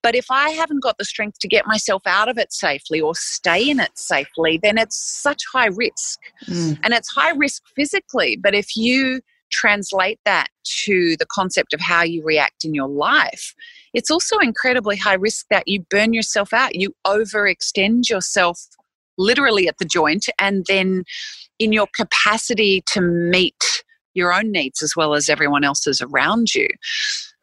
But 0.03 0.15
if 0.15 0.31
I 0.31 0.51
haven't 0.51 0.83
got 0.83 0.97
the 0.97 1.05
strength 1.05 1.39
to 1.41 1.49
get 1.49 1.67
myself 1.67 2.03
out 2.07 2.29
of 2.29 2.39
it 2.39 2.53
safely 2.53 3.01
or 3.01 3.15
stay 3.15 3.69
in 3.69 3.81
it 3.81 3.99
safely, 3.99 4.59
then 4.63 4.79
it's 4.79 4.97
such 4.97 5.43
high 5.53 5.67
risk. 5.67 6.19
Mm. 6.47 6.79
And 6.83 6.95
it's 6.95 7.11
high 7.11 7.33
risk 7.33 7.63
physically. 7.77 8.37
But 8.37 8.55
if 8.55 8.77
you 8.77 9.21
translate 9.51 10.19
that 10.25 10.49
to 10.85 11.17
the 11.17 11.27
concept 11.27 11.73
of 11.73 11.81
how 11.81 12.03
you 12.03 12.23
react 12.25 12.65
in 12.65 12.75
your 12.75 12.89
life, 12.89 13.55
it's 13.93 14.11
also 14.11 14.39
incredibly 14.39 14.97
high 14.97 15.15
risk 15.15 15.47
that 15.51 15.67
you 15.67 15.85
burn 15.91 16.13
yourself 16.13 16.53
out. 16.53 16.75
You 16.75 16.95
overextend 17.07 18.09
yourself 18.09 18.61
literally 19.19 19.69
at 19.69 19.79
the 19.79 19.85
joint 19.85 20.27
and 20.39 20.65
then 20.67 21.05
in 21.59 21.73
your 21.73 21.89
capacity 21.95 22.83
to 22.87 23.01
meet 23.01 23.85
your 24.15 24.33
own 24.33 24.51
needs 24.51 24.83
as 24.83 24.97
well 24.97 25.15
as 25.15 25.29
everyone 25.29 25.65
else's 25.65 26.01
around 26.01 26.55
you. 26.55 26.69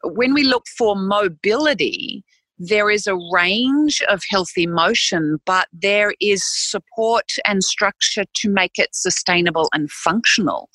When 0.04 0.34
we 0.34 0.42
look 0.42 0.66
for 0.76 0.96
mobility, 0.96 2.24
there 2.58 2.90
is 2.90 3.06
a 3.06 3.18
range 3.32 4.02
of 4.08 4.22
healthy 4.28 4.66
motion, 4.66 5.38
but 5.46 5.68
there 5.72 6.14
is 6.20 6.42
support 6.44 7.30
and 7.46 7.62
structure 7.62 8.24
to 8.34 8.50
make 8.50 8.78
it 8.78 8.88
sustainable 8.92 9.68
and 9.72 9.90
functional. 9.90 10.68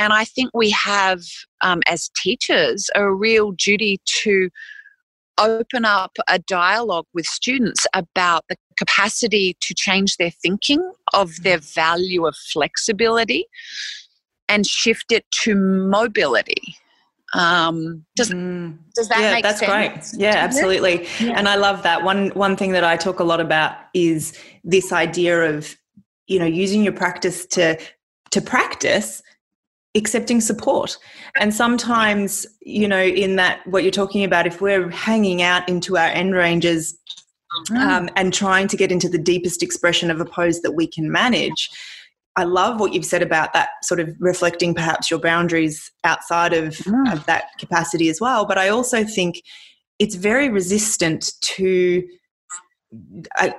And 0.00 0.14
I 0.14 0.24
think 0.24 0.50
we 0.54 0.70
have, 0.70 1.20
um, 1.60 1.82
as 1.86 2.10
teachers, 2.16 2.88
a 2.94 3.12
real 3.12 3.52
duty 3.52 4.00
to 4.22 4.48
open 5.36 5.84
up 5.84 6.12
a 6.26 6.38
dialogue 6.38 7.04
with 7.12 7.26
students 7.26 7.86
about 7.92 8.44
the 8.48 8.56
capacity 8.78 9.58
to 9.60 9.74
change 9.74 10.16
their 10.16 10.30
thinking 10.30 10.92
of 11.12 11.42
their 11.42 11.58
value 11.58 12.26
of 12.26 12.34
flexibility 12.34 13.44
and 14.48 14.66
shift 14.66 15.12
it 15.12 15.26
to 15.42 15.54
mobility. 15.54 16.76
Um, 17.34 18.06
does, 18.16 18.30
mm. 18.30 18.78
does 18.94 19.08
that 19.08 19.20
yeah, 19.20 19.32
make 19.32 19.42
that's 19.42 19.60
sense? 19.60 20.12
great. 20.12 20.22
Yeah, 20.22 20.36
absolutely. 20.36 21.06
Yeah. 21.20 21.34
And 21.36 21.46
I 21.46 21.56
love 21.56 21.82
that. 21.82 22.04
One 22.04 22.30
one 22.30 22.56
thing 22.56 22.72
that 22.72 22.84
I 22.84 22.96
talk 22.96 23.20
a 23.20 23.24
lot 23.24 23.40
about 23.40 23.76
is 23.94 24.36
this 24.64 24.92
idea 24.92 25.42
of, 25.54 25.76
you 26.26 26.38
know, 26.38 26.46
using 26.46 26.82
your 26.82 26.94
practice 26.94 27.46
to 27.48 27.78
to 28.30 28.40
practice 28.40 29.22
accepting 29.94 30.40
support. 30.40 30.96
And 31.38 31.54
sometimes, 31.54 32.46
you 32.60 32.86
know, 32.86 33.02
in 33.02 33.36
that 33.36 33.66
what 33.66 33.82
you're 33.82 33.90
talking 33.90 34.24
about, 34.24 34.46
if 34.46 34.60
we're 34.60 34.88
hanging 34.90 35.42
out 35.42 35.68
into 35.68 35.96
our 35.96 36.06
end 36.08 36.34
ranges 36.34 36.96
mm. 37.68 37.76
um, 37.76 38.08
and 38.16 38.32
trying 38.32 38.68
to 38.68 38.76
get 38.76 38.92
into 38.92 39.08
the 39.08 39.18
deepest 39.18 39.62
expression 39.62 40.10
of 40.10 40.20
a 40.20 40.24
pose 40.24 40.60
that 40.62 40.72
we 40.72 40.86
can 40.86 41.10
manage, 41.10 41.68
I 42.36 42.44
love 42.44 42.78
what 42.78 42.94
you've 42.94 43.04
said 43.04 43.22
about 43.22 43.52
that 43.54 43.70
sort 43.82 43.98
of 43.98 44.14
reflecting 44.20 44.74
perhaps 44.74 45.10
your 45.10 45.18
boundaries 45.18 45.90
outside 46.04 46.52
of, 46.52 46.74
mm. 46.76 47.12
of 47.12 47.26
that 47.26 47.46
capacity 47.58 48.08
as 48.08 48.20
well. 48.20 48.46
But 48.46 48.58
I 48.58 48.68
also 48.68 49.04
think 49.04 49.42
it's 49.98 50.14
very 50.14 50.48
resistant 50.48 51.32
to 51.42 52.06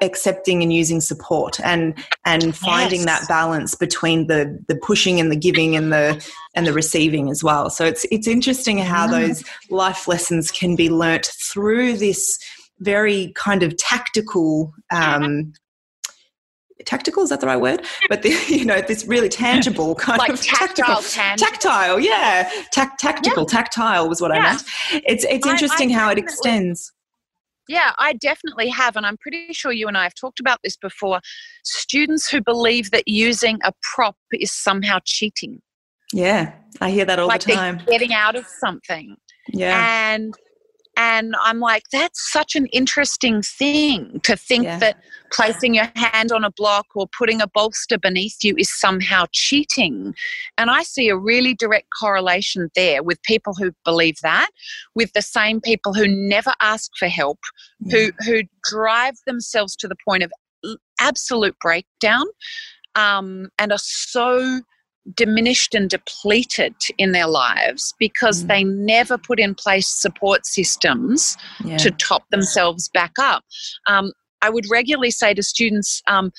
accepting 0.02 0.62
and 0.62 0.74
using 0.74 1.00
support 1.00 1.58
and 1.62 1.98
and 2.26 2.54
finding 2.56 3.02
yes. 3.02 3.20
that 3.20 3.28
balance 3.30 3.76
between 3.76 4.28
the 4.28 4.60
the 4.68 4.76
pushing 4.76 5.22
and 5.22 5.32
the 5.32 5.38
giving 5.38 5.76
and 5.76 5.94
the 5.94 6.26
and 6.54 6.68
the 6.68 6.74
receiving 6.74 7.30
as 7.30 7.42
well 7.42 7.70
so 7.70 7.86
it's 7.86 8.06
it's 8.12 8.28
interesting 8.28 8.78
how 8.78 9.08
mm. 9.08 9.12
those 9.12 9.44
life 9.70 10.06
lessons 10.06 10.52
can 10.52 10.76
be 10.76 10.90
learnt 10.90 11.30
through 11.50 11.94
this 11.96 12.38
very 12.80 13.32
kind 13.36 13.64
of 13.64 13.78
tactical 13.78 14.74
um, 14.92 15.54
tactical 16.86 17.24
is 17.24 17.30
that 17.30 17.40
the 17.40 17.48
right 17.48 17.62
word 17.62 17.86
but 18.10 18.24
the, 18.24 18.30
you 18.50 18.66
know 18.66 18.82
this 18.82 19.06
really 19.06 19.30
tangible 19.30 19.96
kind 19.96 20.20
like 20.20 20.32
of 20.32 20.42
tactile 20.42 21.02
tactical, 21.02 21.48
tactile 21.48 22.00
yeah 22.02 22.50
Ta- 22.74 22.92
tactical 22.98 23.44
yeah. 23.44 23.48
tactile 23.48 24.10
was 24.10 24.20
what 24.20 24.34
yeah. 24.34 24.40
i 24.42 24.44
meant 24.44 24.64
it's 25.06 25.24
it's 25.24 25.48
interesting 25.48 25.92
I, 25.92 25.96
I 25.96 26.00
how 26.00 26.10
it 26.10 26.18
extends 26.18 26.92
yeah, 27.68 27.94
I 27.98 28.14
definitely 28.14 28.70
have. 28.70 28.96
And 28.96 29.06
I'm 29.06 29.18
pretty 29.18 29.54
sure 29.54 29.72
you 29.72 29.88
and 29.88 29.98
I 29.98 30.04
have 30.04 30.16
talked 30.16 30.40
about 30.40 30.60
this 30.64 30.78
before. 30.78 31.20
Students 31.64 32.30
who 32.30 32.42
believe 32.42 32.92
that 32.92 33.08
using 33.08 33.60
a 33.64 33.74
prop 33.82 34.16
is 34.34 34.52
somehow 34.52 35.00
cheating. 35.06 35.62
Yeah, 36.14 36.54
I 36.82 36.92
hear 36.92 37.06
that 37.06 37.20
all 37.20 37.28
like 37.28 37.44
the 37.44 37.54
time. 37.54 37.82
getting 37.88 38.14
out 38.14 38.36
of 38.36 38.46
something. 38.46 39.16
Yeah. 39.54 40.14
And 40.14 40.34
and 41.04 41.36
I'm 41.42 41.60
like, 41.60 41.86
that's 41.92 42.32
such 42.32 42.56
an 42.56 42.68
interesting 42.68 43.42
thing 43.42 44.22
to 44.22 44.38
think 44.38 44.66
yeah. 44.66 44.78
that 44.78 44.98
placing 45.34 45.74
your 45.74 45.90
hand 45.96 46.32
on 46.32 46.44
a 46.44 46.52
block 46.52 46.86
or 46.94 47.08
putting 47.18 47.42
a 47.42 47.48
bolster 47.48 47.98
beneath 47.98 48.44
you 48.44 48.54
is 48.56 48.70
somehow 48.72 49.26
cheating. 49.32 50.14
And 50.60 50.70
I 50.70 50.84
see 50.84 51.10
a 51.10 51.18
really 51.18 51.56
direct 51.56 51.88
correlation 52.00 52.70
there 52.76 53.02
with 53.02 53.20
people 53.24 53.56
who 53.56 53.72
believe 53.84 54.18
that, 54.22 54.50
with 54.94 55.12
the 55.14 55.24
same 55.24 55.60
people 55.60 55.96
who 55.96 56.08
never 56.08 56.54
ask 56.62 56.92
for 57.00 57.08
help, 57.08 57.40
yeah. 57.80 57.98
who, 57.98 58.12
who 58.24 58.44
drive 58.64 59.16
themselves 59.26 59.76
to 59.78 59.88
the 59.88 59.96
point 60.08 60.22
of 60.22 60.32
absolute 61.00 61.56
breakdown 61.60 62.26
um, 62.94 63.50
and 63.58 63.72
are 63.72 63.80
so 63.82 64.62
diminished 65.16 65.74
and 65.74 65.90
depleted 65.90 66.76
in 66.98 67.12
their 67.12 67.28
lives 67.28 67.94
because 68.00 68.44
mm. 68.44 68.48
they 68.48 68.64
never 68.64 69.18
put 69.18 69.40
in 69.40 69.56
place 69.56 69.88
support 69.88 70.46
systems 70.46 71.38
yeah. 71.64 71.78
to 71.78 71.92
top 71.92 72.24
themselves 72.30 72.90
back 72.90 73.14
up. 73.20 73.44
Um, 73.88 74.12
I 74.42 74.50
would 74.50 74.66
regularly 74.70 75.12
say 75.12 75.34
to 75.34 75.44
students, 75.44 76.02
um, 76.08 76.32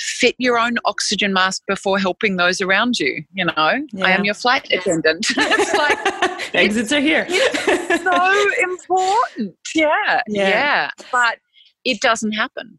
fit 0.00 0.34
your 0.38 0.58
own 0.58 0.76
oxygen 0.86 1.32
mask 1.32 1.62
before 1.68 1.98
helping 1.98 2.36
those 2.36 2.60
around 2.60 2.98
you. 2.98 3.22
You 3.32 3.46
know, 3.46 3.86
yeah. 3.92 4.04
I 4.04 4.10
am 4.10 4.24
your 4.24 4.34
flight 4.34 4.70
attendant. 4.72 5.26
it's 5.36 5.74
like 5.74 6.54
exits 6.54 6.92
are 6.92 7.00
here. 7.00 7.26
it's 7.28 8.02
so 8.02 8.62
important. 8.62 9.56
Yeah, 9.74 10.22
yeah, 10.26 10.48
yeah. 10.48 10.90
But 11.12 11.38
it 11.84 12.00
doesn't 12.00 12.32
happen. 12.32 12.78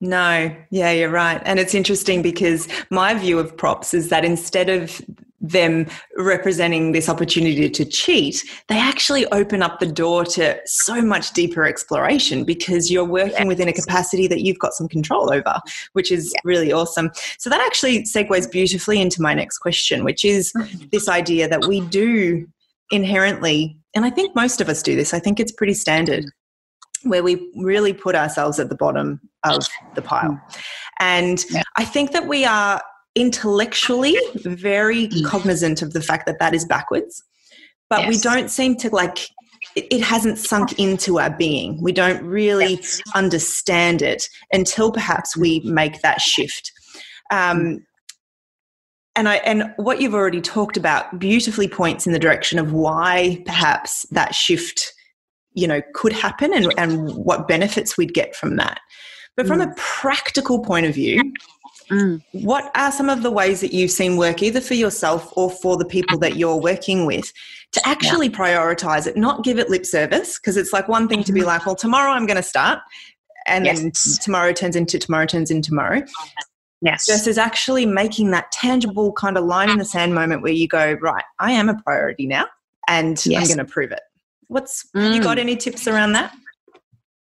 No, 0.00 0.54
yeah, 0.70 0.90
you're 0.92 1.10
right. 1.10 1.42
And 1.44 1.58
it's 1.58 1.74
interesting 1.74 2.22
because 2.22 2.68
my 2.90 3.12
view 3.14 3.38
of 3.38 3.56
props 3.56 3.92
is 3.92 4.08
that 4.08 4.24
instead 4.24 4.70
of 4.70 5.00
them 5.42 5.86
representing 6.16 6.92
this 6.92 7.08
opportunity 7.08 7.68
to 7.68 7.84
cheat, 7.84 8.44
they 8.68 8.78
actually 8.78 9.26
open 9.26 9.62
up 9.62 9.78
the 9.78 9.86
door 9.86 10.24
to 10.24 10.58
so 10.66 11.00
much 11.02 11.32
deeper 11.32 11.64
exploration 11.64 12.44
because 12.44 12.90
you're 12.90 13.04
working 13.04 13.32
yes. 13.38 13.46
within 13.46 13.68
a 13.68 13.72
capacity 13.72 14.26
that 14.26 14.42
you've 14.42 14.58
got 14.58 14.74
some 14.74 14.88
control 14.88 15.32
over, 15.32 15.60
which 15.92 16.10
is 16.12 16.32
yes. 16.34 16.40
really 16.44 16.72
awesome. 16.72 17.10
So 17.38 17.48
that 17.50 17.60
actually 17.60 18.02
segues 18.04 18.50
beautifully 18.50 19.00
into 19.00 19.22
my 19.22 19.34
next 19.34 19.58
question, 19.58 20.04
which 20.04 20.24
is 20.24 20.52
mm-hmm. 20.52 20.86
this 20.92 21.08
idea 21.08 21.48
that 21.48 21.66
we 21.66 21.80
do 21.80 22.46
inherently, 22.90 23.76
and 23.94 24.04
I 24.04 24.10
think 24.10 24.34
most 24.34 24.60
of 24.60 24.68
us 24.68 24.82
do 24.82 24.96
this, 24.96 25.14
I 25.14 25.20
think 25.20 25.40
it's 25.40 25.52
pretty 25.52 25.74
standard 25.74 26.26
where 27.04 27.22
we 27.22 27.50
really 27.56 27.92
put 27.92 28.14
ourselves 28.14 28.58
at 28.58 28.68
the 28.68 28.74
bottom 28.74 29.20
of 29.44 29.66
the 29.94 30.02
pile. 30.02 30.32
Mm. 30.32 30.40
And 31.00 31.44
yeah. 31.50 31.62
I 31.76 31.84
think 31.84 32.12
that 32.12 32.28
we 32.28 32.44
are 32.44 32.82
intellectually 33.14 34.16
very 34.36 35.08
mm. 35.08 35.24
cognizant 35.24 35.82
of 35.82 35.92
the 35.92 36.02
fact 36.02 36.26
that 36.26 36.38
that 36.38 36.54
is 36.54 36.64
backwards, 36.64 37.22
but 37.88 38.00
yes. 38.00 38.08
we 38.08 38.18
don't 38.18 38.50
seem 38.50 38.76
to 38.76 38.90
like 38.90 39.18
it 39.76 40.02
hasn't 40.02 40.38
sunk 40.38 40.78
into 40.78 41.18
our 41.18 41.30
being. 41.30 41.80
We 41.82 41.92
don't 41.92 42.22
really 42.24 42.74
yes. 42.76 43.00
understand 43.14 44.00
it 44.00 44.26
until 44.52 44.90
perhaps 44.90 45.36
we 45.36 45.60
make 45.64 46.00
that 46.00 46.20
shift. 46.20 46.72
Um, 47.30 47.60
mm. 47.60 47.78
and 49.16 49.28
I 49.28 49.36
and 49.36 49.72
what 49.76 50.00
you've 50.00 50.14
already 50.14 50.40
talked 50.40 50.76
about 50.76 51.18
beautifully 51.18 51.68
points 51.68 52.06
in 52.06 52.12
the 52.12 52.18
direction 52.18 52.58
of 52.58 52.72
why 52.72 53.42
perhaps 53.44 54.06
that 54.10 54.34
shift 54.34 54.92
you 55.54 55.66
know 55.66 55.82
could 55.94 56.12
happen 56.12 56.52
and, 56.52 56.72
and 56.78 57.14
what 57.14 57.48
benefits 57.48 57.96
we'd 57.96 58.14
get 58.14 58.34
from 58.36 58.56
that 58.56 58.80
but 59.36 59.46
from 59.46 59.60
mm. 59.60 59.70
a 59.70 59.74
practical 59.76 60.60
point 60.60 60.86
of 60.86 60.94
view 60.94 61.20
Mm. 61.90 62.22
What 62.32 62.70
are 62.76 62.92
some 62.92 63.10
of 63.10 63.22
the 63.22 63.30
ways 63.30 63.60
that 63.60 63.72
you've 63.72 63.90
seen 63.90 64.16
work 64.16 64.42
either 64.42 64.60
for 64.60 64.74
yourself 64.74 65.32
or 65.36 65.50
for 65.50 65.76
the 65.76 65.84
people 65.84 66.18
that 66.18 66.36
you're 66.36 66.56
working 66.56 67.04
with 67.04 67.32
to 67.72 67.80
actually 67.84 68.28
yeah. 68.28 68.36
prioritize 68.36 69.06
it, 69.06 69.16
not 69.16 69.42
give 69.42 69.58
it 69.58 69.68
lip 69.68 69.84
service? 69.84 70.38
Because 70.38 70.56
it's 70.56 70.72
like 70.72 70.88
one 70.88 71.08
thing 71.08 71.24
to 71.24 71.32
be 71.32 71.40
mm-hmm. 71.40 71.48
like, 71.48 71.66
well, 71.66 71.74
tomorrow 71.74 72.12
I'm 72.12 72.26
going 72.26 72.36
to 72.36 72.42
start, 72.42 72.78
and 73.46 73.66
yes. 73.66 73.80
then 73.80 73.90
tomorrow 74.22 74.52
turns 74.52 74.76
into 74.76 74.98
tomorrow 74.98 75.26
turns 75.26 75.50
into 75.50 75.70
tomorrow. 75.70 76.02
Yes. 76.82 77.06
Versus 77.10 77.36
actually 77.36 77.84
making 77.84 78.30
that 78.30 78.50
tangible 78.52 79.12
kind 79.12 79.36
of 79.36 79.44
line 79.44 79.68
in 79.68 79.78
the 79.78 79.84
sand 79.84 80.14
moment 80.14 80.42
where 80.42 80.52
you 80.52 80.66
go, 80.66 80.92
right, 80.94 81.24
I 81.38 81.52
am 81.52 81.68
a 81.68 81.78
priority 81.82 82.26
now 82.26 82.46
and 82.88 83.24
yes. 83.26 83.42
I'm 83.42 83.48
going 83.48 83.66
to 83.66 83.70
prove 83.70 83.92
it. 83.92 84.00
What's, 84.50 84.84
mm. 84.96 85.00
have 85.00 85.14
you 85.14 85.22
got 85.22 85.36
mm. 85.38 85.42
any 85.42 85.56
tips 85.56 85.86
around 85.86 86.12
that? 86.14 86.34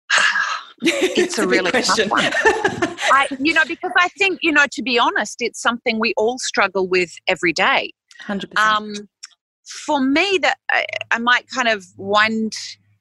it's 0.81 1.37
a 1.37 1.45
really 1.45 1.69
question. 1.69 2.07
tough 2.07 2.11
one. 2.11 2.95
I, 3.11 3.27
you 3.37 3.53
know, 3.53 3.63
because 3.67 3.91
I 3.97 4.07
think, 4.17 4.39
you 4.41 4.53
know, 4.53 4.65
to 4.71 4.81
be 4.81 4.97
honest, 4.97 5.41
it's 5.41 5.61
something 5.61 5.99
we 5.99 6.13
all 6.15 6.39
struggle 6.39 6.87
with 6.87 7.11
every 7.27 7.51
day. 7.51 7.91
100%. 8.23 8.57
Um, 8.57 8.93
for 9.65 9.99
me, 9.99 10.39
that 10.41 10.55
I, 10.71 10.85
I, 11.11 11.19
might 11.19 11.47
kind 11.53 11.67
of 11.67 11.83
wind 11.97 12.53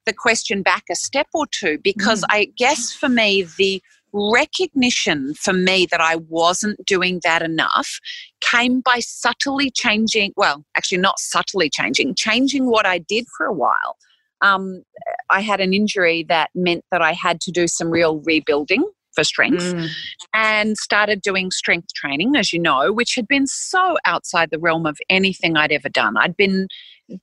the 0.06 0.12
question 0.12 0.62
back 0.62 0.82
a 0.90 0.96
step 0.96 1.28
or 1.32 1.46
two 1.46 1.78
because 1.78 2.22
mm. 2.22 2.26
I 2.30 2.48
guess 2.58 2.92
for 2.92 3.08
me, 3.08 3.46
the 3.58 3.80
recognition 4.12 5.34
for 5.34 5.52
me 5.52 5.86
that 5.90 6.00
I 6.00 6.16
wasn't 6.16 6.84
doing 6.86 7.20
that 7.24 7.42
enough 7.42 7.98
came 8.40 8.80
by 8.80 9.00
subtly 9.00 9.70
changing, 9.70 10.32
well, 10.36 10.64
actually, 10.76 10.98
not 10.98 11.18
subtly 11.18 11.70
changing, 11.70 12.14
changing 12.14 12.66
what 12.70 12.86
I 12.86 12.98
did 12.98 13.26
for 13.36 13.46
a 13.46 13.52
while. 13.52 13.96
Um, 14.42 14.82
I 15.28 15.40
had 15.40 15.60
an 15.60 15.74
injury 15.74 16.24
that 16.28 16.50
meant 16.54 16.84
that 16.90 17.02
I 17.02 17.12
had 17.12 17.40
to 17.42 17.50
do 17.50 17.66
some 17.66 17.90
real 17.90 18.20
rebuilding 18.24 18.84
for 19.14 19.24
strength 19.24 19.62
mm. 19.62 19.88
and 20.34 20.78
started 20.78 21.20
doing 21.20 21.50
strength 21.50 21.92
training, 21.94 22.36
as 22.36 22.52
you 22.52 22.58
know, 22.58 22.92
which 22.92 23.14
had 23.16 23.28
been 23.28 23.46
so 23.46 23.96
outside 24.04 24.50
the 24.50 24.58
realm 24.58 24.86
of 24.86 24.98
anything 25.08 25.56
I'd 25.56 25.72
ever 25.72 25.88
done. 25.88 26.16
I'd 26.16 26.36
been 26.36 26.68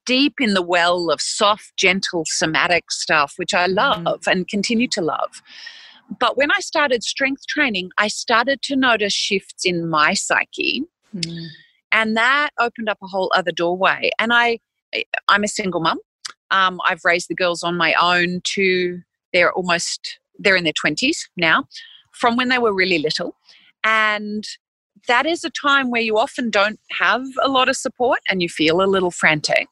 deep 0.06 0.36
in 0.40 0.54
the 0.54 0.62
well 0.62 1.10
of 1.10 1.22
soft, 1.22 1.76
gentle, 1.78 2.24
somatic 2.26 2.92
stuff, 2.92 3.34
which 3.38 3.54
I 3.54 3.68
mm. 3.68 3.76
love 3.76 4.22
mm. 4.22 4.32
and 4.32 4.48
continue 4.48 4.88
to 4.90 5.02
love. 5.02 5.42
But 6.20 6.38
when 6.38 6.52
I 6.52 6.60
started 6.60 7.04
strength 7.04 7.46
training, 7.48 7.92
I 7.98 8.08
started 8.08 8.62
to 8.64 8.76
notice 8.76 9.14
shifts 9.14 9.66
in 9.66 9.90
my 9.90 10.14
psyche. 10.14 10.84
Mm. 11.16 11.48
And 11.92 12.18
that 12.18 12.50
opened 12.60 12.90
up 12.90 12.98
a 13.02 13.08
whole 13.08 13.32
other 13.36 13.52
doorway. 13.52 14.12
And 14.20 14.34
I, 14.34 14.60
I'm 15.28 15.44
a 15.44 15.48
single 15.48 15.82
mum. 15.82 16.00
Um, 16.52 16.80
I've 16.88 17.04
raised 17.04 17.28
the 17.30 17.36
girls 17.36 17.64
on 17.64 17.76
my 17.76 17.94
own 18.02 18.42
to 18.56 19.02
they're 19.34 19.52
almost 19.52 20.20
they're 20.40 20.56
in 20.56 20.64
their 20.64 20.74
20s 20.74 21.18
now 21.36 21.66
from 22.14 22.36
when 22.36 22.50
they 22.50 22.58
were 22.58 22.74
really 22.74 23.00
little 23.00 23.36
and 23.84 24.46
that 25.08 25.26
is 25.26 25.44
a 25.44 25.50
time 25.50 25.90
where 25.90 26.02
you 26.02 26.18
often 26.18 26.50
don't 26.50 26.80
have 27.00 27.24
a 27.42 27.50
lot 27.50 27.70
of 27.70 27.76
support 27.76 28.20
and 28.30 28.42
you 28.42 28.50
feel 28.50 28.82
a 28.82 28.86
little 28.86 29.12
frantic 29.12 29.68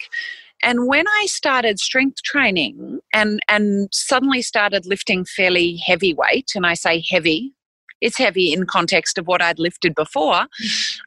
and 0.66 0.88
when 0.88 1.08
I 1.08 1.28
started 1.28 1.80
strength 1.80 2.24
training 2.24 3.00
and, 3.14 3.40
and 3.48 3.88
suddenly 3.92 4.42
started 4.42 4.88
lifting 4.88 5.24
fairly 5.24 5.78
heavy 5.78 6.14
weight, 6.14 6.54
and 6.56 6.66
I 6.66 6.74
say 6.74 7.04
heavy, 7.08 7.54
it's 8.02 8.18
heavy 8.18 8.52
in 8.52 8.66
context 8.66 9.20
of 9.20 9.28
what 9.28 9.44
I'd 9.44 9.60
lifted 9.60 9.94
before. 9.94 10.48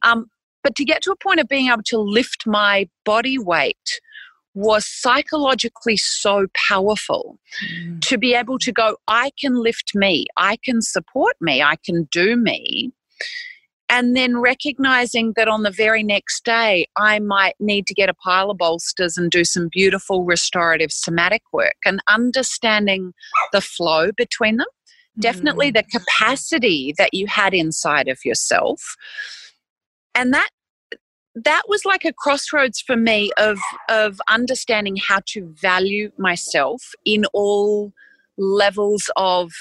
Um, 0.05 0.27
but 0.63 0.77
to 0.77 0.85
get 0.85 1.03
to 1.03 1.11
a 1.11 1.17
point 1.17 1.41
of 1.41 1.49
being 1.49 1.71
able 1.71 1.83
to 1.87 1.99
lift 1.99 2.47
my 2.47 2.89
body 3.05 3.37
weight 3.37 4.01
was 4.55 4.87
psychologically 4.87 5.97
so 5.97 6.47
powerful 6.69 7.39
mm. 7.65 8.01
to 8.03 8.17
be 8.17 8.35
able 8.35 8.59
to 8.61 8.73
go, 8.73 8.97
I 9.09 9.33
can 9.41 9.55
lift 9.55 9.93
me, 9.95 10.27
I 10.37 10.57
can 10.65 10.83
support 10.83 11.35
me, 11.41 11.63
I 11.63 11.77
can 11.85 12.09
do 12.13 12.37
me 12.37 12.93
and 13.89 14.17
then 14.17 14.39
recognizing 14.39 15.33
that 15.37 15.49
on 15.49 15.63
the 15.63 15.71
very 15.71 16.03
next 16.03 16.45
day 16.45 16.87
I 16.97 17.19
might 17.19 17.55
need 17.59 17.87
to 17.87 17.95
get 17.95 18.09
a 18.09 18.15
pile 18.15 18.51
of 18.51 18.59
bolsters 18.59 19.17
and 19.17 19.31
do 19.31 19.45
some 19.45 19.69
beautiful 19.71 20.25
restorative 20.25 20.93
somatic 20.93 21.43
work 21.53 21.77
and 21.85 22.03
understanding 22.09 23.13
the 23.53 23.61
flow 23.61 24.11
between 24.17 24.59
them. 24.59 24.67
Mm-hmm. 24.67 25.21
Definitely 25.21 25.71
the 25.71 25.85
capacity 25.85 26.95
that 26.99 27.15
you 27.15 27.27
had 27.27 27.55
inside 27.55 28.09
of 28.09 28.19
yourself. 28.25 28.97
And 30.15 30.33
that 30.35 30.51
that 31.45 31.63
was 31.69 31.85
like 31.85 32.05
a 32.05 32.13
crossroads 32.13 32.81
for 32.81 32.97
me 32.97 33.31
of 33.39 33.59
of 33.89 34.21
understanding 34.29 34.97
how 34.97 35.21
to 35.27 35.55
value 35.61 36.11
myself 36.19 36.83
in 37.05 37.25
all 37.33 37.93
levels 38.37 39.11
of 39.17 39.53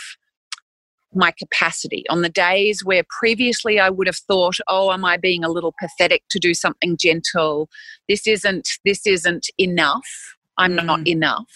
my 1.18 1.32
capacity 1.32 2.06
on 2.10 2.22
the 2.22 2.30
days 2.30 2.86
where 2.86 3.04
previously 3.20 3.80
I 3.80 3.90
would 3.90 4.08
have 4.08 4.18
thought, 4.18 4.58
oh, 4.68 4.92
am 4.92 5.04
I 5.04 5.18
being 5.18 5.44
a 5.44 5.50
little 5.50 5.74
pathetic 5.80 6.24
to 6.30 6.40
do 6.40 6.54
something 6.54 6.98
gentle? 6.98 7.70
This 8.08 8.28
isn't 8.28 8.70
this 8.86 9.06
isn't 9.06 9.48
enough. 9.58 10.36
I'm 10.58 10.78
mm. 10.78 10.86
not 10.86 11.08
enough. 11.08 11.48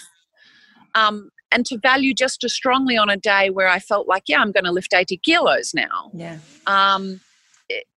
Um, 0.95 1.29
and 1.51 1.65
to 1.65 1.77
value 1.77 2.13
just 2.13 2.43
as 2.43 2.53
strongly 2.53 2.97
on 2.97 3.09
a 3.09 3.17
day 3.17 3.49
where 3.49 3.67
I 3.67 3.79
felt 3.79 4.07
like, 4.07 4.23
yeah, 4.27 4.39
I'm 4.39 4.51
going 4.51 4.63
to 4.63 4.71
lift 4.71 4.93
80 4.93 5.17
kilos 5.17 5.73
now. 5.73 6.11
Yeah. 6.13 6.37
Um, 6.65 7.19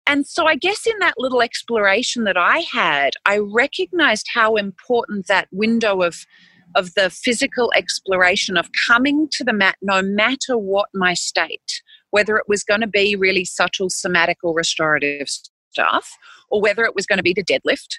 and 0.06 0.28
so 0.28 0.46
I 0.46 0.56
guess 0.56 0.86
in 0.86 0.98
that 1.00 1.14
little 1.18 1.42
exploration 1.42 2.24
that 2.26 2.38
I 2.38 2.64
had, 2.72 3.12
I 3.26 3.38
recognized 3.38 4.28
how 4.34 4.56
important 4.56 5.28
that 5.28 5.48
window 5.52 6.02
of 6.02 6.26
of 6.76 6.94
the 6.96 7.10
physical 7.10 7.72
exploration 7.76 8.58
of 8.58 8.70
coming 8.88 9.28
to 9.32 9.44
the 9.44 9.54
mat 9.54 9.76
no 9.82 10.02
matter 10.02 10.58
what 10.58 10.90
my 10.94 11.14
state, 11.14 11.82
whether 12.12 12.38
it 12.38 12.46
was 12.48 12.64
going 12.64 12.82
to 12.82 12.88
be 12.88 13.16
really 13.16 13.46
subtle 13.46 13.90
somatic 13.90 14.38
or 14.44 14.54
restorative 14.54 15.28
stuff, 15.72 16.18
or 16.50 16.62
whether 16.62 16.84
it 16.84 16.96
was 16.96 17.06
going 17.06 17.18
to 17.18 17.24
be 17.24 17.34
the 17.34 17.44
deadlift, 17.44 17.98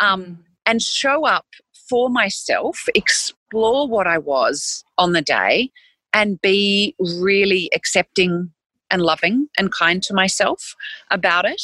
um, 0.00 0.24
mm. 0.24 0.36
and 0.66 0.82
show 0.82 1.26
up 1.26 1.46
for 1.88 2.08
myself, 2.08 2.84
explore 2.94 3.88
what 3.88 4.06
I 4.06 4.18
was 4.18 4.84
on 4.96 5.12
the 5.12 5.22
day, 5.22 5.70
and 6.12 6.40
be 6.40 6.94
really 6.98 7.68
accepting 7.74 8.52
and 8.90 9.02
loving 9.02 9.48
and 9.58 9.72
kind 9.72 10.02
to 10.02 10.14
myself 10.14 10.74
about 11.10 11.44
it. 11.44 11.62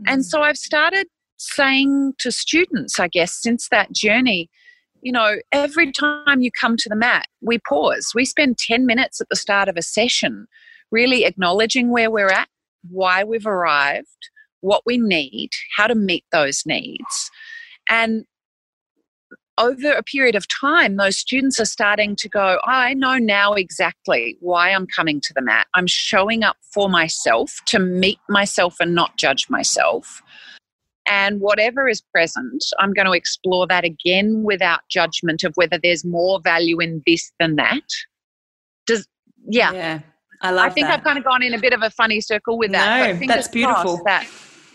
Mm. 0.00 0.12
And 0.12 0.26
so 0.26 0.42
I've 0.42 0.58
started 0.58 1.06
saying 1.38 2.14
to 2.18 2.32
students, 2.32 2.98
I 2.98 3.08
guess, 3.08 3.34
since 3.34 3.68
that 3.68 3.92
journey, 3.92 4.50
you 5.02 5.12
know, 5.12 5.36
every 5.52 5.92
time 5.92 6.40
you 6.40 6.50
come 6.50 6.76
to 6.76 6.88
the 6.88 6.96
mat, 6.96 7.26
we 7.40 7.58
pause. 7.58 8.12
We 8.14 8.24
spend 8.24 8.58
10 8.58 8.86
minutes 8.86 9.20
at 9.20 9.28
the 9.28 9.36
start 9.36 9.68
of 9.68 9.76
a 9.76 9.82
session 9.82 10.46
really 10.90 11.24
acknowledging 11.24 11.90
where 11.90 12.10
we're 12.10 12.30
at, 12.30 12.48
why 12.88 13.24
we've 13.24 13.46
arrived, 13.46 14.30
what 14.60 14.82
we 14.86 14.98
need, 14.98 15.50
how 15.76 15.86
to 15.86 15.94
meet 15.94 16.24
those 16.32 16.64
needs. 16.66 17.30
And 17.88 18.24
over 19.58 19.90
a 19.90 20.02
period 20.02 20.34
of 20.34 20.46
time, 20.48 20.96
those 20.96 21.16
students 21.16 21.58
are 21.58 21.66
starting 21.66 22.14
to 22.16 22.28
go, 22.28 22.58
I 22.64 22.94
know 22.94 23.16
now 23.16 23.54
exactly 23.54 24.36
why 24.40 24.70
I'm 24.70 24.86
coming 24.86 25.20
to 25.22 25.32
the 25.34 25.42
mat. 25.42 25.66
I'm 25.74 25.86
showing 25.86 26.44
up 26.44 26.56
for 26.72 26.88
myself 26.88 27.60
to 27.66 27.78
meet 27.78 28.18
myself 28.28 28.76
and 28.80 28.94
not 28.94 29.16
judge 29.16 29.48
myself. 29.48 30.22
And 31.08 31.40
whatever 31.40 31.88
is 31.88 32.00
present, 32.00 32.64
I'm 32.78 32.92
going 32.92 33.06
to 33.06 33.12
explore 33.12 33.66
that 33.68 33.84
again 33.84 34.42
without 34.44 34.80
judgment 34.90 35.44
of 35.44 35.52
whether 35.54 35.78
there's 35.82 36.04
more 36.04 36.40
value 36.42 36.80
in 36.80 37.02
this 37.06 37.32
than 37.38 37.56
that. 37.56 37.82
Does 38.86 39.06
yeah. 39.48 39.72
Yeah. 39.72 40.00
I 40.42 40.56
I 40.56 40.70
think 40.70 40.86
that. 40.86 40.98
I've 40.98 41.04
kind 41.04 41.18
of 41.18 41.24
gone 41.24 41.42
in 41.42 41.54
a 41.54 41.58
bit 41.58 41.72
of 41.72 41.82
a 41.82 41.90
funny 41.90 42.20
circle 42.20 42.58
with 42.58 42.72
that. 42.72 43.20
No, 43.20 43.26
that's 43.26 43.48
beautiful. 43.48 44.02
That, 44.04 44.26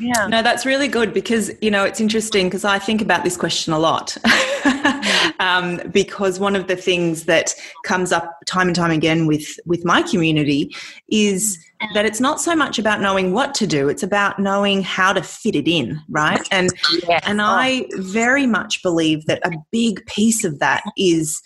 yeah. 0.02 0.28
No, 0.28 0.42
that's 0.42 0.66
really 0.66 0.88
good 0.88 1.14
because, 1.14 1.52
you 1.62 1.70
know, 1.70 1.84
it's 1.84 2.02
interesting 2.02 2.48
because 2.48 2.66
I 2.66 2.80
think 2.80 3.02
about 3.02 3.24
this 3.24 3.38
question 3.38 3.72
a 3.72 3.80
lot. 3.80 4.18
Mm. 4.24 5.34
um, 5.40 5.82
because 5.92 6.40
one 6.40 6.56
of 6.56 6.68
the 6.68 6.76
things 6.76 7.26
that 7.26 7.54
comes 7.84 8.12
up 8.12 8.40
time 8.46 8.68
and 8.68 8.76
time 8.76 8.92
again 8.92 9.28
with, 9.28 9.60
with 9.66 9.86
my 9.86 10.02
community 10.02 10.76
is 11.10 11.58
mm. 11.82 11.88
that 11.94 12.06
it's 12.06 12.20
not 12.20 12.42
so 12.42 12.56
much 12.56 12.80
about 12.80 13.02
knowing 13.02 13.34
what 13.34 13.54
to 13.56 13.68
do 13.68 13.90
it's 13.90 14.04
about 14.04 14.40
knowing 14.40 14.82
how 14.82 15.14
to 15.14 15.22
fit 15.22 15.56
it 15.56 15.68
in 15.68 16.00
right 16.10 16.48
and 16.52 16.70
yes. 17.08 17.22
and 17.26 17.42
i 17.42 17.86
very 17.98 18.46
much 18.46 18.82
believe 18.84 19.26
that 19.26 19.46
a 19.46 19.52
big 19.72 20.06
piece 20.06 20.44
of 20.44 20.60
that 20.60 20.84
is 20.98 21.42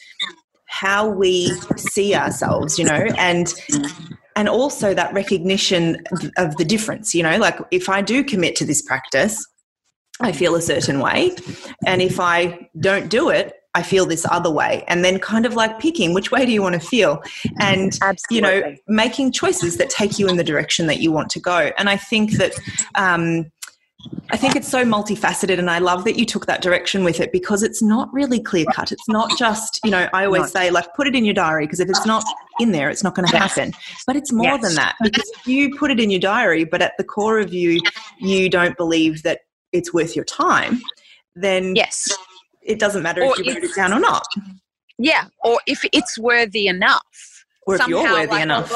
how 0.65 1.07
we 1.07 1.47
see 1.77 2.15
ourselves 2.15 2.77
you 2.77 2.85
know 2.85 3.07
and 3.17 3.47
mm. 3.71 4.17
And 4.35 4.49
also 4.49 4.93
that 4.93 5.13
recognition 5.13 6.03
of 6.37 6.55
the 6.57 6.65
difference 6.65 7.13
you 7.13 7.23
know 7.23 7.37
like 7.37 7.57
if 7.71 7.89
i 7.89 8.01
do 8.01 8.23
commit 8.23 8.55
to 8.55 8.65
this 8.65 8.81
practice 8.81 9.45
i 10.21 10.31
feel 10.31 10.55
a 10.55 10.61
certain 10.61 10.99
way 10.99 11.35
and 11.85 12.01
if 12.01 12.19
i 12.19 12.69
don't 12.79 13.09
do 13.09 13.29
it 13.29 13.53
I 13.75 13.83
feel 13.83 14.05
this 14.05 14.25
other 14.31 14.49
way. 14.49 14.85
And 14.87 15.03
then 15.03 15.19
kind 15.19 15.45
of 15.45 15.53
like 15.53 15.79
picking 15.79 16.13
which 16.13 16.31
way 16.31 16.45
do 16.45 16.51
you 16.53 16.61
want 16.61 16.81
to 16.81 16.87
feel? 16.87 17.21
And, 17.59 17.97
Absolutely. 18.01 18.35
you 18.35 18.41
know, 18.41 18.75
making 18.87 19.33
choices 19.33 19.75
that 19.77 19.89
take 19.89 20.17
you 20.17 20.29
in 20.29 20.37
the 20.37 20.45
direction 20.45 20.87
that 20.87 20.99
you 20.99 21.11
want 21.11 21.29
to 21.31 21.41
go. 21.41 21.71
And 21.77 21.89
I 21.89 21.97
think 21.97 22.37
that, 22.37 22.53
um, 22.95 23.51
I 24.31 24.37
think 24.37 24.55
it's 24.55 24.67
so 24.67 24.83
multifaceted, 24.83 25.59
and 25.59 25.69
I 25.69 25.79
love 25.79 26.03
that 26.05 26.17
you 26.17 26.25
took 26.25 26.45
that 26.47 26.61
direction 26.61 27.03
with 27.03 27.19
it 27.19 27.31
because 27.31 27.63
it's 27.63 27.81
not 27.81 28.11
really 28.11 28.39
clear 28.39 28.65
cut. 28.73 28.91
It's 28.91 29.07
not 29.07 29.37
just, 29.37 29.79
you 29.83 29.91
know, 29.91 30.09
I 30.13 30.25
always 30.25 30.41
no. 30.41 30.47
say, 30.47 30.71
like, 30.71 30.93
put 30.95 31.07
it 31.07 31.15
in 31.15 31.25
your 31.25 31.33
diary 31.33 31.65
because 31.65 31.79
if 31.79 31.89
it's 31.89 32.05
not 32.05 32.23
in 32.59 32.71
there, 32.71 32.89
it's 32.89 33.03
not 33.03 33.15
going 33.15 33.27
to 33.27 33.37
happen. 33.37 33.71
But 34.07 34.15
it's 34.15 34.31
more 34.31 34.45
yes. 34.45 34.61
than 34.61 34.75
that 34.75 34.95
because 35.01 35.31
if 35.37 35.47
you 35.47 35.77
put 35.77 35.91
it 35.91 35.99
in 35.99 36.09
your 36.09 36.19
diary, 36.19 36.63
but 36.63 36.81
at 36.81 36.93
the 36.97 37.03
core 37.03 37.39
of 37.39 37.53
you, 37.53 37.79
you 38.19 38.49
don't 38.49 38.75
believe 38.77 39.23
that 39.23 39.41
it's 39.71 39.93
worth 39.93 40.15
your 40.15 40.25
time, 40.25 40.81
then 41.35 41.75
yes, 41.75 42.11
it 42.61 42.79
doesn't 42.79 43.03
matter 43.03 43.23
or 43.23 43.39
if 43.39 43.45
you 43.45 43.53
wrote 43.53 43.63
it 43.63 43.75
down 43.75 43.93
or 43.93 43.99
not. 43.99 44.25
Yeah, 44.97 45.25
or 45.43 45.59
if 45.67 45.85
it's 45.93 46.17
worthy 46.17 46.67
enough. 46.67 47.03
Or 47.67 47.75
if 47.75 47.81
Somehow, 47.81 48.01
you're 48.01 48.11
worthy 48.11 48.27
like, 48.27 48.43
enough. 48.43 48.71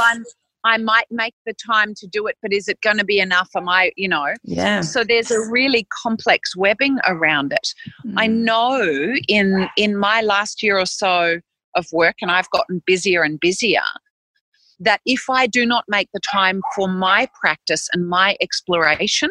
I 0.64 0.78
might 0.78 1.08
make 1.10 1.34
the 1.46 1.54
time 1.54 1.94
to 1.96 2.08
do 2.08 2.28
it, 2.28 2.38
but 2.42 2.52
is 2.52 2.68
it 2.68 2.82
going 2.82 2.98
to 2.98 3.06
be 3.06 3.20
enough? 3.20 3.50
Am 3.56 3.70
I, 3.70 3.92
you 3.96 4.08
know? 4.08 4.34
Yeah. 4.44 4.82
So 4.82 5.04
there's 5.04 5.32
a 5.32 5.40
really 5.50 5.88
complex 6.04 6.56
webbing 6.56 6.98
around 7.08 7.54
it. 7.54 7.74
Mm. 8.06 8.14
I 8.18 8.28
know 8.28 9.16
in 9.28 9.70
in 9.78 9.96
my 9.98 10.22
last 10.22 10.62
year 10.62 10.78
or 10.78 10.86
so 10.86 11.40
of 11.76 11.86
work, 11.94 12.16
and 12.22 12.32
I've 12.32 12.50
gotten 12.50 12.82
busier 12.86 13.24
and 13.24 13.40
busier, 13.40 13.82
that 14.80 15.02
if 15.06 15.30
I 15.30 15.48
do 15.48 15.66
not 15.66 15.86
make 15.88 16.10
the 16.14 16.22
time 16.32 16.62
for 16.76 16.88
my 16.88 17.28
practice 17.40 17.88
and 17.94 18.10
my 18.10 18.36
exploration, 18.42 19.30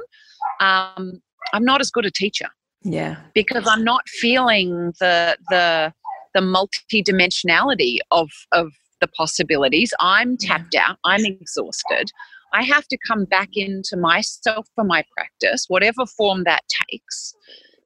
um, 0.60 1.20
I'm 1.52 1.64
not 1.64 1.80
as 1.80 1.90
good 1.90 2.06
a 2.06 2.10
teacher. 2.10 2.48
Yeah. 2.82 3.16
Because 3.34 3.66
I'm 3.66 3.84
not 3.84 4.08
feeling 4.08 4.92
the 5.00 5.36
the 5.50 5.92
the 6.34 6.40
multidimensionality 6.40 7.98
of 8.10 8.30
of 8.52 8.72
the 9.00 9.08
possibilities. 9.08 9.92
I'm 10.00 10.36
tapped 10.36 10.74
out, 10.74 10.96
I'm 11.04 11.24
exhausted. 11.24 12.10
I 12.52 12.62
have 12.62 12.86
to 12.88 12.98
come 13.06 13.24
back 13.24 13.50
into 13.52 13.96
myself 13.96 14.66
for 14.74 14.84
my 14.84 15.04
practice, 15.14 15.66
whatever 15.68 16.06
form 16.06 16.44
that 16.44 16.62
takes, 16.90 17.34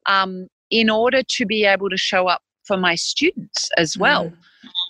um, 0.05 0.47
in 0.69 0.89
order 0.89 1.21
to 1.21 1.45
be 1.45 1.65
able 1.65 1.89
to 1.89 1.97
show 1.97 2.27
up 2.27 2.41
for 2.65 2.77
my 2.77 2.95
students 2.95 3.69
as 3.77 3.97
well. 3.97 4.31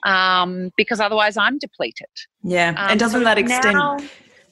Mm. 0.06 0.10
Um, 0.10 0.70
because 0.78 1.00
otherwise, 1.00 1.38
I'm 1.38 1.58
depleted. 1.58 2.08
Yeah, 2.44 2.70
um, 2.70 2.92
and 2.92 3.00
doesn't 3.00 3.22
so 3.22 3.24
that 3.24 3.40
extend? 3.40 3.74
Now, 3.74 3.98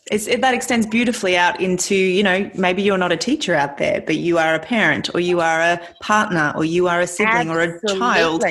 it, 0.09 0.41
that 0.41 0.53
extends 0.53 0.87
beautifully 0.87 1.37
out 1.37 1.59
into 1.61 1.93
you 1.93 2.23
know 2.23 2.49
maybe 2.55 2.81
you're 2.81 2.97
not 2.97 3.11
a 3.11 3.17
teacher 3.17 3.53
out 3.53 3.77
there 3.77 4.01
but 4.01 4.15
you 4.15 4.39
are 4.39 4.55
a 4.55 4.59
parent 4.59 5.13
or 5.13 5.19
you 5.19 5.39
are 5.39 5.61
a 5.61 5.79
partner 6.01 6.51
or 6.55 6.65
you 6.65 6.87
are 6.87 7.01
a 7.01 7.07
sibling 7.07 7.49
Absolutely. 7.49 7.91
or 7.91 7.95
a 7.95 7.99
child 7.99 8.43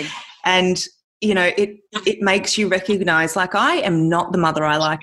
and 0.44 0.86
you 1.20 1.34
know 1.34 1.50
it 1.56 1.78
it 2.06 2.22
makes 2.22 2.56
you 2.56 2.68
recognize 2.68 3.36
like 3.36 3.54
i 3.54 3.76
am 3.76 4.08
not 4.08 4.32
the 4.32 4.38
mother 4.38 4.64
i 4.64 4.76
like 4.76 5.00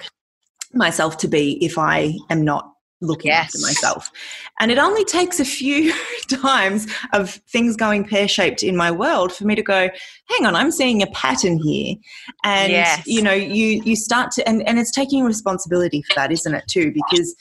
myself 0.73 1.17
to 1.17 1.27
be 1.27 1.63
if 1.63 1.77
i 1.77 2.13
am 2.29 2.43
not 2.43 2.73
looking 3.01 3.29
yes. 3.29 3.55
after 3.55 3.59
myself. 3.59 4.11
And 4.59 4.71
it 4.71 4.77
only 4.77 5.05
takes 5.05 5.39
a 5.39 5.45
few 5.45 5.93
times 6.27 6.87
of 7.13 7.29
things 7.47 7.75
going 7.75 8.05
pear 8.05 8.27
shaped 8.27 8.63
in 8.63 8.75
my 8.75 8.91
world 8.91 9.31
for 9.31 9.45
me 9.45 9.55
to 9.55 9.61
go, 9.61 9.89
hang 10.29 10.45
on, 10.45 10.55
I'm 10.55 10.71
seeing 10.71 11.01
a 11.01 11.07
pattern 11.07 11.59
here. 11.59 11.95
And 12.43 12.71
yes. 12.71 13.05
you 13.05 13.21
know, 13.21 13.33
you 13.33 13.81
you 13.83 13.95
start 13.95 14.31
to 14.31 14.47
and, 14.47 14.67
and 14.67 14.79
it's 14.79 14.91
taking 14.91 15.23
responsibility 15.23 16.01
for 16.01 16.13
that, 16.15 16.31
isn't 16.31 16.53
it 16.53 16.67
too? 16.67 16.91
Because 16.91 17.35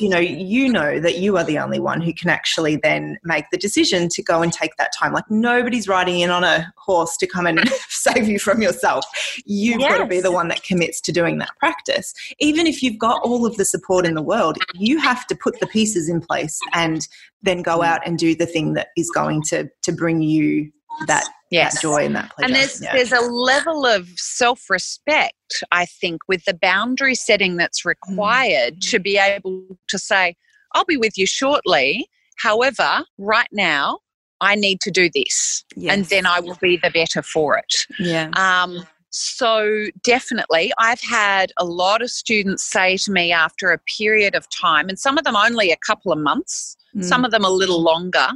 you 0.00 0.08
know, 0.08 0.18
you 0.18 0.70
know 0.70 1.00
that 1.00 1.18
you 1.18 1.36
are 1.36 1.44
the 1.44 1.58
only 1.58 1.80
one 1.80 2.00
who 2.00 2.12
can 2.12 2.28
actually 2.28 2.76
then 2.76 3.18
make 3.24 3.46
the 3.50 3.58
decision 3.58 4.08
to 4.10 4.22
go 4.22 4.42
and 4.42 4.52
take 4.52 4.76
that 4.76 4.92
time. 4.98 5.12
Like 5.12 5.30
nobody's 5.30 5.88
riding 5.88 6.20
in 6.20 6.30
on 6.30 6.44
a 6.44 6.72
horse 6.76 7.16
to 7.18 7.26
come 7.26 7.46
and 7.46 7.66
save 7.88 8.28
you 8.28 8.38
from 8.38 8.60
yourself. 8.60 9.04
You've 9.44 9.80
yes. 9.80 9.92
got 9.92 9.98
to 9.98 10.06
be 10.06 10.20
the 10.20 10.32
one 10.32 10.48
that 10.48 10.62
commits 10.62 11.00
to 11.02 11.12
doing 11.12 11.38
that 11.38 11.56
practice. 11.58 12.12
Even 12.38 12.66
if 12.66 12.82
you've 12.82 12.98
got 12.98 13.22
all 13.22 13.46
of 13.46 13.56
the 13.56 13.64
support 13.64 14.06
in 14.06 14.14
the 14.14 14.22
world, 14.22 14.58
you 14.74 14.97
have 14.98 15.26
to 15.28 15.36
put 15.36 15.58
the 15.60 15.66
pieces 15.66 16.08
in 16.08 16.20
place 16.20 16.58
and 16.74 17.06
then 17.42 17.62
go 17.62 17.82
out 17.82 18.00
and 18.06 18.18
do 18.18 18.34
the 18.34 18.46
thing 18.46 18.74
that 18.74 18.88
is 18.96 19.10
going 19.10 19.42
to 19.42 19.68
to 19.82 19.92
bring 19.92 20.22
you 20.22 20.70
that, 21.06 21.28
yes. 21.50 21.74
that 21.74 21.82
joy 21.82 22.04
and 22.04 22.16
that 22.16 22.30
pleasure. 22.34 22.46
And 22.46 22.54
there's 22.54 22.82
yeah. 22.82 22.92
there's 22.92 23.12
a 23.12 23.20
level 23.20 23.86
of 23.86 24.08
self 24.16 24.68
respect, 24.70 25.62
I 25.70 25.86
think, 25.86 26.22
with 26.28 26.44
the 26.44 26.54
boundary 26.54 27.14
setting 27.14 27.56
that's 27.56 27.84
required 27.84 28.76
mm. 28.76 28.90
to 28.90 28.98
be 28.98 29.18
able 29.18 29.64
to 29.88 29.98
say, 29.98 30.36
I'll 30.74 30.84
be 30.84 30.96
with 30.96 31.16
you 31.16 31.26
shortly. 31.26 32.08
However, 32.36 33.04
right 33.18 33.48
now, 33.52 33.98
I 34.40 34.54
need 34.54 34.80
to 34.82 34.90
do 34.90 35.10
this, 35.12 35.64
yes. 35.76 35.94
and 35.94 36.04
then 36.06 36.26
I 36.26 36.40
will 36.40 36.58
be 36.60 36.76
the 36.76 36.90
better 36.90 37.22
for 37.22 37.58
it. 37.58 37.86
Yeah. 37.98 38.30
Um, 38.36 38.86
so, 39.10 39.86
definitely, 40.02 40.72
I've 40.78 41.00
had 41.00 41.52
a 41.58 41.64
lot 41.64 42.02
of 42.02 42.10
students 42.10 42.64
say 42.64 42.96
to 42.98 43.12
me 43.12 43.32
after 43.32 43.70
a 43.70 43.78
period 43.98 44.34
of 44.34 44.46
time, 44.50 44.88
and 44.88 44.98
some 44.98 45.18
of 45.18 45.24
them 45.24 45.36
only 45.36 45.70
a 45.70 45.78
couple 45.86 46.12
of 46.12 46.18
months, 46.18 46.76
mm. 46.94 47.04
some 47.04 47.24
of 47.24 47.30
them 47.30 47.44
a 47.44 47.50
little 47.50 47.82
longer, 47.82 48.28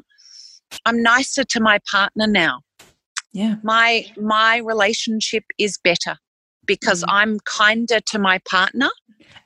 I'm 0.87 1.03
nicer 1.03 1.45
to 1.45 1.61
my 1.61 1.79
partner 1.91 2.27
now. 2.27 2.61
Yeah. 3.33 3.57
My 3.63 4.07
my 4.17 4.59
relationship 4.59 5.45
is 5.59 5.79
better 5.83 6.17
because 6.67 7.03
mm. 7.03 7.09
I'm 7.09 7.39
kinder 7.41 8.01
to 8.01 8.19
my 8.19 8.39
partner. 8.49 8.91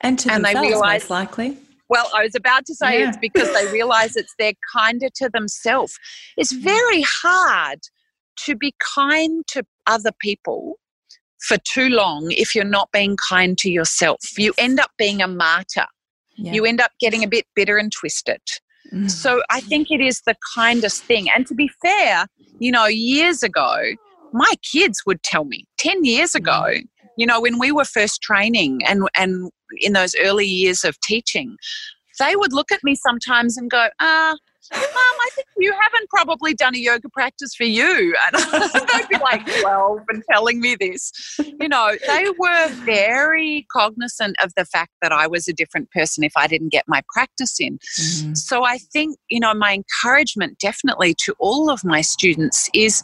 And 0.01 0.19
to 0.19 0.31
and 0.31 0.43
themselves, 0.43 0.67
they 0.67 0.73
realize, 0.73 1.01
most 1.03 1.09
likely. 1.09 1.57
Well, 1.89 2.09
I 2.13 2.23
was 2.23 2.35
about 2.35 2.65
to 2.65 2.75
say 2.75 2.99
yeah. 2.99 3.09
it's 3.09 3.17
because 3.17 3.51
they 3.53 3.71
realize 3.71 4.15
it's 4.15 4.33
they're 4.37 4.53
kinder 4.75 5.07
to 5.15 5.29
themselves. 5.29 5.97
It's 6.35 6.53
mm. 6.53 6.61
very 6.61 7.01
hard 7.01 7.79
to 8.45 8.55
be 8.55 8.73
kind 8.95 9.45
to 9.47 9.63
other 9.87 10.11
people 10.19 10.77
for 11.39 11.57
too 11.57 11.89
long 11.89 12.31
if 12.31 12.55
you're 12.55 12.63
not 12.63 12.89
being 12.91 13.17
kind 13.29 13.57
to 13.59 13.69
yourself. 13.69 14.19
You 14.37 14.53
end 14.57 14.79
up 14.79 14.91
being 14.97 15.21
a 15.21 15.27
martyr. 15.27 15.85
Yeah. 16.35 16.53
You 16.53 16.65
end 16.65 16.81
up 16.81 16.91
getting 16.99 17.23
a 17.23 17.27
bit 17.27 17.45
bitter 17.55 17.77
and 17.77 17.91
twisted. 17.91 18.41
Mm. 18.93 19.09
So 19.09 19.41
I 19.49 19.59
think 19.61 19.91
it 19.91 20.01
is 20.01 20.21
the 20.25 20.35
kindest 20.55 21.03
thing. 21.03 21.27
And 21.29 21.45
to 21.47 21.55
be 21.55 21.69
fair, 21.81 22.25
you 22.59 22.71
know, 22.71 22.85
years 22.85 23.43
ago, 23.43 23.77
my 24.33 24.53
kids 24.71 25.03
would 25.05 25.23
tell 25.23 25.45
me 25.45 25.65
10 25.77 26.03
years 26.05 26.35
ago, 26.35 26.63
mm. 26.67 26.83
you 27.17 27.25
know, 27.25 27.41
when 27.41 27.59
we 27.59 27.71
were 27.71 27.85
first 27.85 28.21
training 28.21 28.81
and, 28.87 29.07
and 29.15 29.51
in 29.81 29.93
those 29.93 30.15
early 30.19 30.45
years 30.45 30.83
of 30.83 30.99
teaching, 31.01 31.57
they 32.19 32.35
would 32.35 32.53
look 32.53 32.71
at 32.71 32.83
me 32.83 32.95
sometimes 32.95 33.57
and 33.57 33.69
go, 33.69 33.89
ah, 33.99 34.35
Mom, 34.73 34.81
I 34.83 35.29
think 35.35 35.47
you 35.57 35.71
haven't 35.71 36.09
probably 36.09 36.53
done 36.53 36.75
a 36.75 36.79
yoga 36.79 37.09
practice 37.09 37.55
for 37.55 37.63
you. 37.63 38.15
And 38.27 38.43
they'd 38.93 39.07
be 39.09 39.17
like 39.19 39.45
12 39.61 39.99
and 40.09 40.23
telling 40.31 40.59
me 40.59 40.75
this. 40.79 41.11
You 41.39 41.67
know, 41.67 41.95
they 42.07 42.25
were 42.37 42.67
very 42.85 43.65
cognizant 43.71 44.35
of 44.43 44.53
the 44.55 44.65
fact 44.65 44.91
that 45.01 45.11
I 45.11 45.27
was 45.27 45.47
a 45.47 45.53
different 45.53 45.91
person 45.91 46.23
if 46.23 46.33
I 46.35 46.47
didn't 46.47 46.69
get 46.69 46.85
my 46.87 47.01
practice 47.13 47.59
in. 47.59 47.77
Mm-hmm. 47.77 48.33
So 48.33 48.63
I 48.63 48.77
think, 48.77 49.17
you 49.29 49.39
know, 49.39 49.53
my 49.53 49.73
encouragement 49.73 50.59
definitely 50.59 51.13
to 51.25 51.35
all 51.39 51.69
of 51.69 51.83
my 51.83 52.01
students 52.01 52.69
is 52.73 53.03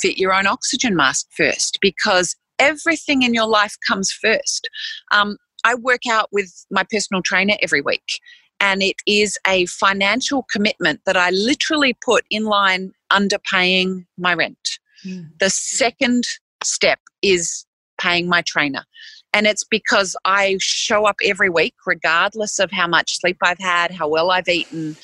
fit 0.00 0.18
your 0.18 0.32
own 0.32 0.46
oxygen 0.46 0.96
mask 0.96 1.26
first 1.36 1.78
because 1.80 2.36
everything 2.58 3.22
in 3.22 3.34
your 3.34 3.46
life 3.46 3.74
comes 3.88 4.10
first. 4.12 4.68
Um, 5.12 5.36
I 5.64 5.74
work 5.74 6.06
out 6.10 6.28
with 6.32 6.50
my 6.70 6.84
personal 6.90 7.22
trainer 7.22 7.56
every 7.62 7.80
week 7.80 8.20
and 8.60 8.82
it 8.82 8.96
is 9.06 9.38
a 9.46 9.66
financial 9.66 10.46
commitment 10.52 11.00
that 11.06 11.16
I 11.16 11.30
literally 11.30 11.96
put 12.04 12.24
in 12.30 12.44
line 12.44 12.92
underpaying 13.10 14.06
my 14.18 14.34
rent. 14.34 14.78
Mm. 15.04 15.30
The 15.40 15.50
second 15.50 16.24
step 16.62 17.00
is 17.22 17.66
paying 18.00 18.28
my 18.28 18.42
trainer. 18.42 18.84
And 19.32 19.46
it's 19.46 19.64
because 19.64 20.16
I 20.24 20.58
show 20.60 21.06
up 21.06 21.16
every 21.24 21.48
week, 21.48 21.74
regardless 21.86 22.58
of 22.58 22.70
how 22.70 22.86
much 22.86 23.18
sleep 23.18 23.38
I've 23.42 23.58
had, 23.58 23.92
how 23.92 24.08
well 24.08 24.30
I've 24.30 24.48
eaten. 24.48 24.96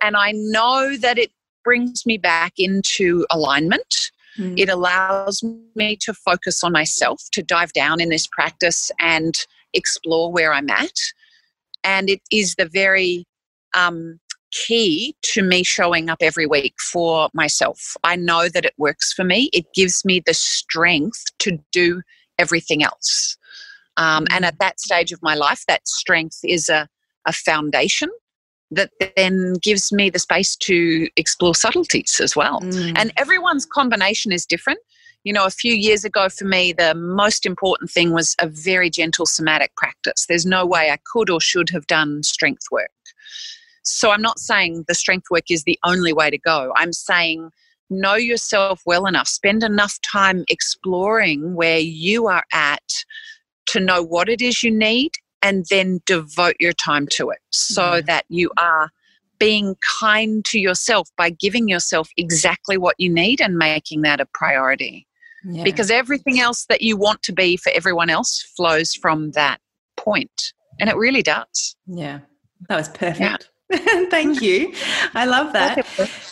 And 0.00 0.16
I 0.16 0.32
know 0.34 0.96
that 0.98 1.18
it 1.18 1.30
brings 1.64 2.06
me 2.06 2.18
back 2.18 2.52
into 2.58 3.26
alignment. 3.30 4.10
Mm. 4.38 4.58
It 4.58 4.68
allows 4.68 5.42
me 5.74 5.96
to 6.02 6.14
focus 6.14 6.62
on 6.62 6.72
myself, 6.72 7.22
to 7.32 7.42
dive 7.42 7.72
down 7.72 8.00
in 8.00 8.10
this 8.10 8.26
practice 8.26 8.90
and 9.00 9.34
explore 9.72 10.30
where 10.30 10.52
I'm 10.52 10.70
at 10.70 10.92
and 11.84 12.08
it 12.10 12.20
is 12.30 12.54
the 12.56 12.66
very 12.66 13.26
um, 13.74 14.18
key 14.52 15.14
to 15.22 15.42
me 15.42 15.62
showing 15.62 16.10
up 16.10 16.18
every 16.20 16.46
week 16.46 16.74
for 16.80 17.28
myself. 17.32 17.96
I 18.04 18.16
know 18.16 18.48
that 18.48 18.64
it 18.64 18.74
works 18.78 19.12
for 19.12 19.24
me. 19.24 19.50
It 19.52 19.66
gives 19.74 20.04
me 20.04 20.20
the 20.24 20.34
strength 20.34 21.24
to 21.40 21.58
do 21.72 22.02
everything 22.38 22.82
else. 22.82 23.36
Um, 23.96 24.26
and 24.30 24.44
at 24.44 24.58
that 24.58 24.80
stage 24.80 25.12
of 25.12 25.22
my 25.22 25.34
life, 25.34 25.64
that 25.68 25.86
strength 25.86 26.38
is 26.42 26.68
a, 26.68 26.88
a 27.26 27.32
foundation 27.32 28.08
that 28.70 28.90
then 29.16 29.54
gives 29.62 29.92
me 29.92 30.10
the 30.10 30.18
space 30.18 30.56
to 30.56 31.08
explore 31.16 31.54
subtleties 31.54 32.20
as 32.20 32.36
well. 32.36 32.60
Mm. 32.60 32.94
And 32.96 33.12
everyone's 33.16 33.66
combination 33.66 34.32
is 34.32 34.46
different. 34.46 34.78
You 35.24 35.32
know, 35.32 35.44
a 35.44 35.50
few 35.50 35.74
years 35.74 36.04
ago 36.04 36.28
for 36.28 36.46
me, 36.46 36.72
the 36.72 36.94
most 36.94 37.44
important 37.44 37.90
thing 37.90 38.12
was 38.12 38.34
a 38.40 38.46
very 38.46 38.88
gentle 38.88 39.26
somatic 39.26 39.74
practice. 39.76 40.24
There's 40.28 40.46
no 40.46 40.64
way 40.64 40.90
I 40.90 40.98
could 41.12 41.28
or 41.28 41.40
should 41.40 41.68
have 41.70 41.86
done 41.86 42.22
strength 42.22 42.66
work. 42.70 42.90
So 43.82 44.10
I'm 44.10 44.22
not 44.22 44.38
saying 44.38 44.84
the 44.88 44.94
strength 44.94 45.26
work 45.30 45.50
is 45.50 45.64
the 45.64 45.78
only 45.84 46.12
way 46.12 46.30
to 46.30 46.38
go. 46.38 46.72
I'm 46.76 46.92
saying 46.92 47.50
know 47.90 48.14
yourself 48.14 48.82
well 48.86 49.06
enough, 49.06 49.28
spend 49.28 49.62
enough 49.62 49.98
time 50.02 50.44
exploring 50.48 51.54
where 51.54 51.78
you 51.78 52.28
are 52.28 52.44
at 52.52 53.04
to 53.66 53.80
know 53.80 54.02
what 54.02 54.28
it 54.28 54.40
is 54.40 54.62
you 54.62 54.70
need 54.70 55.10
and 55.42 55.64
then 55.70 56.00
devote 56.06 56.56
your 56.60 56.72
time 56.72 57.06
to 57.08 57.30
it 57.30 57.38
so 57.50 57.82
mm. 57.82 58.06
that 58.06 58.24
you 58.28 58.50
are 58.56 58.90
being 59.38 59.74
kind 60.00 60.44
to 60.44 60.58
yourself 60.58 61.08
by 61.16 61.30
giving 61.30 61.68
yourself 61.68 62.10
exactly 62.16 62.76
what 62.76 62.94
you 62.98 63.08
need 63.08 63.40
and 63.40 63.56
making 63.56 64.02
that 64.02 64.20
a 64.20 64.26
priority. 64.34 65.06
Yeah. 65.44 65.64
Because 65.64 65.90
everything 65.90 66.40
else 66.40 66.66
that 66.66 66.82
you 66.82 66.96
want 66.96 67.22
to 67.24 67.32
be 67.32 67.56
for 67.56 67.72
everyone 67.74 68.10
else 68.10 68.42
flows 68.56 68.94
from 68.94 69.32
that 69.32 69.60
point. 69.96 70.52
And 70.78 70.88
it 70.88 70.96
really 70.96 71.22
does. 71.22 71.76
Yeah. 71.86 72.20
That 72.68 72.76
was 72.76 72.88
perfect. 72.88 73.20
Yeah. 73.20 73.36
Thank 74.10 74.42
you. 74.42 74.74
I 75.14 75.26
love 75.26 75.52
that. 75.52 75.86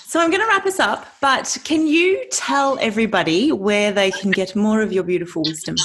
So 0.07 0.21
I'm 0.21 0.31
going 0.31 0.41
to 0.41 0.49
wrap 0.49 0.67
us 0.67 0.81
up, 0.81 1.07
but 1.21 1.57
can 1.65 1.87
you 1.87 2.25
tell 2.33 2.79
everybody 2.81 3.53
where 3.53 3.93
they 3.93 4.11
can 4.11 4.31
get 4.31 4.57
more 4.57 4.83
of 4.83 4.93
your 4.93 5.05
beautiful 5.05 5.43
wisdom? 5.43 5.77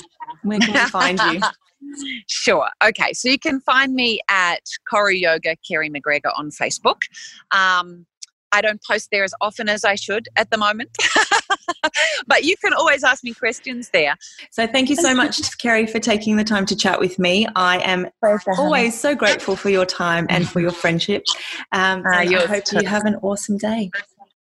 Where 0.41 0.59
can 0.59 0.73
they 0.73 0.85
find 0.85 1.19
you? 1.19 1.41
Sure. 2.27 2.69
Okay. 2.83 3.13
So 3.13 3.29
you 3.29 3.37
can 3.37 3.59
find 3.59 3.93
me 3.93 4.19
at 4.29 4.61
Koru 4.91 5.19
Yoga 5.19 5.55
Kerry 5.67 5.89
McGregor 5.89 6.31
on 6.35 6.49
Facebook. 6.49 6.97
Um, 7.51 8.05
I 8.53 8.61
don't 8.61 8.81
post 8.83 9.09
there 9.11 9.23
as 9.23 9.33
often 9.41 9.67
as 9.67 9.83
I 9.83 9.95
should 9.95 10.29
at 10.35 10.51
the 10.51 10.57
moment, 10.57 10.95
but 12.27 12.43
you 12.43 12.55
can 12.57 12.71
always 12.71 13.03
ask 13.03 13.23
me 13.23 13.33
questions 13.33 13.89
there. 13.89 14.15
So 14.51 14.67
thank 14.67 14.89
you 14.89 14.95
so 14.95 15.13
much, 15.21 15.57
Kerry, 15.57 15.87
for 15.87 15.99
taking 15.99 16.37
the 16.37 16.43
time 16.43 16.65
to 16.67 16.75
chat 16.75 16.99
with 16.99 17.17
me. 17.17 17.47
I 17.55 17.79
am 17.79 18.07
always 18.57 18.97
so 18.99 19.15
grateful 19.15 19.55
for 19.55 19.69
your 19.69 19.85
time 19.85 20.27
and 20.29 20.47
for 20.47 20.59
your 20.59 20.71
friendship. 20.71 21.25
Um, 21.71 22.05
uh, 22.05 22.09
I 22.09 22.25
hope 22.45 22.63
you 22.71 22.87
have 22.87 23.05
an 23.05 23.15
awesome 23.15 23.57
day. 23.57 23.89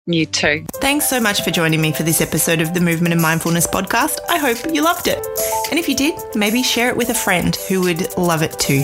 You 0.05 0.25
too. 0.25 0.65
Thanks 0.81 1.07
so 1.07 1.21
much 1.21 1.43
for 1.43 1.51
joining 1.51 1.79
me 1.79 1.93
for 1.93 2.03
this 2.03 2.19
episode 2.19 2.59
of 2.59 2.73
the 2.73 2.81
Movement 2.81 3.13
and 3.13 3.21
Mindfulness 3.21 3.67
podcast. 3.67 4.19
I 4.27 4.37
hope 4.37 4.57
you 4.73 4.83
loved 4.83 5.07
it. 5.07 5.25
And 5.69 5.79
if 5.79 5.87
you 5.87 5.95
did, 5.95 6.19
maybe 6.35 6.61
share 6.61 6.89
it 6.89 6.97
with 6.97 7.09
a 7.09 7.13
friend 7.13 7.55
who 7.69 7.81
would 7.81 8.17
love 8.17 8.41
it 8.41 8.59
too. 8.59 8.83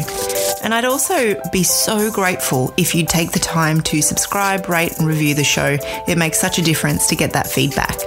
And 0.63 0.73
I'd 0.73 0.85
also 0.85 1.39
be 1.51 1.63
so 1.63 2.11
grateful 2.11 2.73
if 2.77 2.93
you'd 2.93 3.09
take 3.09 3.31
the 3.31 3.39
time 3.39 3.81
to 3.81 4.01
subscribe, 4.01 4.67
rate, 4.69 4.97
and 4.97 5.07
review 5.07 5.33
the 5.33 5.43
show. 5.43 5.77
It 6.07 6.17
makes 6.17 6.39
such 6.39 6.59
a 6.59 6.61
difference 6.61 7.07
to 7.07 7.15
get 7.15 7.33
that 7.33 7.47
feedback. 7.47 7.97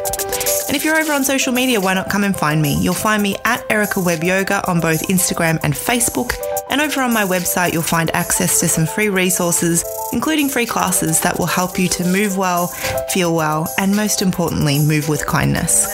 And 0.68 0.76
if 0.76 0.84
you're 0.84 0.96
over 0.96 1.12
on 1.12 1.24
social 1.24 1.52
media, 1.52 1.80
why 1.80 1.94
not 1.94 2.08
come 2.08 2.24
and 2.24 2.36
find 2.36 2.62
me? 2.62 2.78
You'll 2.80 2.94
find 2.94 3.22
me 3.22 3.36
at 3.44 3.64
Erica 3.70 4.00
Webb 4.00 4.24
Yoga 4.24 4.68
on 4.68 4.80
both 4.80 5.08
Instagram 5.08 5.58
and 5.62 5.74
Facebook. 5.74 6.32
And 6.72 6.80
over 6.80 7.02
on 7.02 7.12
my 7.12 7.24
website, 7.24 7.74
you'll 7.74 7.82
find 7.82 8.10
access 8.14 8.58
to 8.60 8.66
some 8.66 8.86
free 8.86 9.10
resources, 9.10 9.84
including 10.14 10.48
free 10.48 10.64
classes 10.64 11.20
that 11.20 11.38
will 11.38 11.44
help 11.44 11.78
you 11.78 11.86
to 11.90 12.04
move 12.04 12.38
well, 12.38 12.68
feel 13.12 13.36
well, 13.36 13.68
and 13.78 13.94
most 13.94 14.22
importantly, 14.22 14.78
move 14.78 15.06
with 15.06 15.26
kindness. 15.26 15.86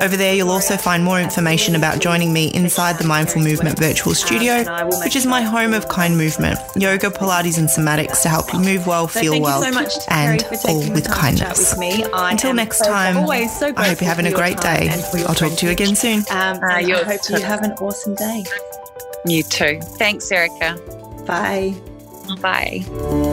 Over 0.00 0.16
there, 0.16 0.34
you'll 0.34 0.50
also 0.50 0.76
find 0.76 1.04
more 1.04 1.20
information 1.20 1.76
about 1.76 2.00
joining 2.00 2.32
me 2.32 2.48
inside 2.52 2.98
the 2.98 3.06
Mindful 3.06 3.42
Movement 3.42 3.78
Virtual 3.78 4.12
Studio, 4.12 4.64
which 5.04 5.14
is 5.14 5.24
my 5.24 5.40
home 5.40 5.72
of 5.72 5.88
kind 5.88 6.16
movement, 6.16 6.58
yoga, 6.74 7.10
Pilates, 7.10 7.56
and 7.56 7.68
somatics 7.68 8.22
to 8.22 8.28
help 8.28 8.52
you 8.52 8.58
move 8.58 8.88
well, 8.88 9.06
feel 9.06 9.40
well, 9.40 9.62
and 10.10 10.42
all 10.64 10.80
with 10.90 11.08
kindness. 11.08 11.76
Until 12.12 12.54
next 12.54 12.80
time, 12.80 13.18
I 13.18 13.86
hope 13.86 14.00
you're 14.00 14.10
having 14.10 14.26
a 14.26 14.32
great 14.32 14.58
day. 14.58 14.90
I'll 15.28 15.36
talk 15.36 15.56
to 15.58 15.66
you 15.66 15.70
again 15.70 15.94
soon. 15.94 16.24
Um, 16.32 16.58
I 16.60 16.82
hope 16.82 17.20
you 17.30 17.40
have 17.40 17.62
an 17.62 17.70
awesome 17.74 18.16
day. 18.16 18.42
You 19.26 19.42
too. 19.42 19.80
Thanks, 19.98 20.30
Erica. 20.30 20.78
Bye. 21.26 21.74
Bye. 22.40 23.30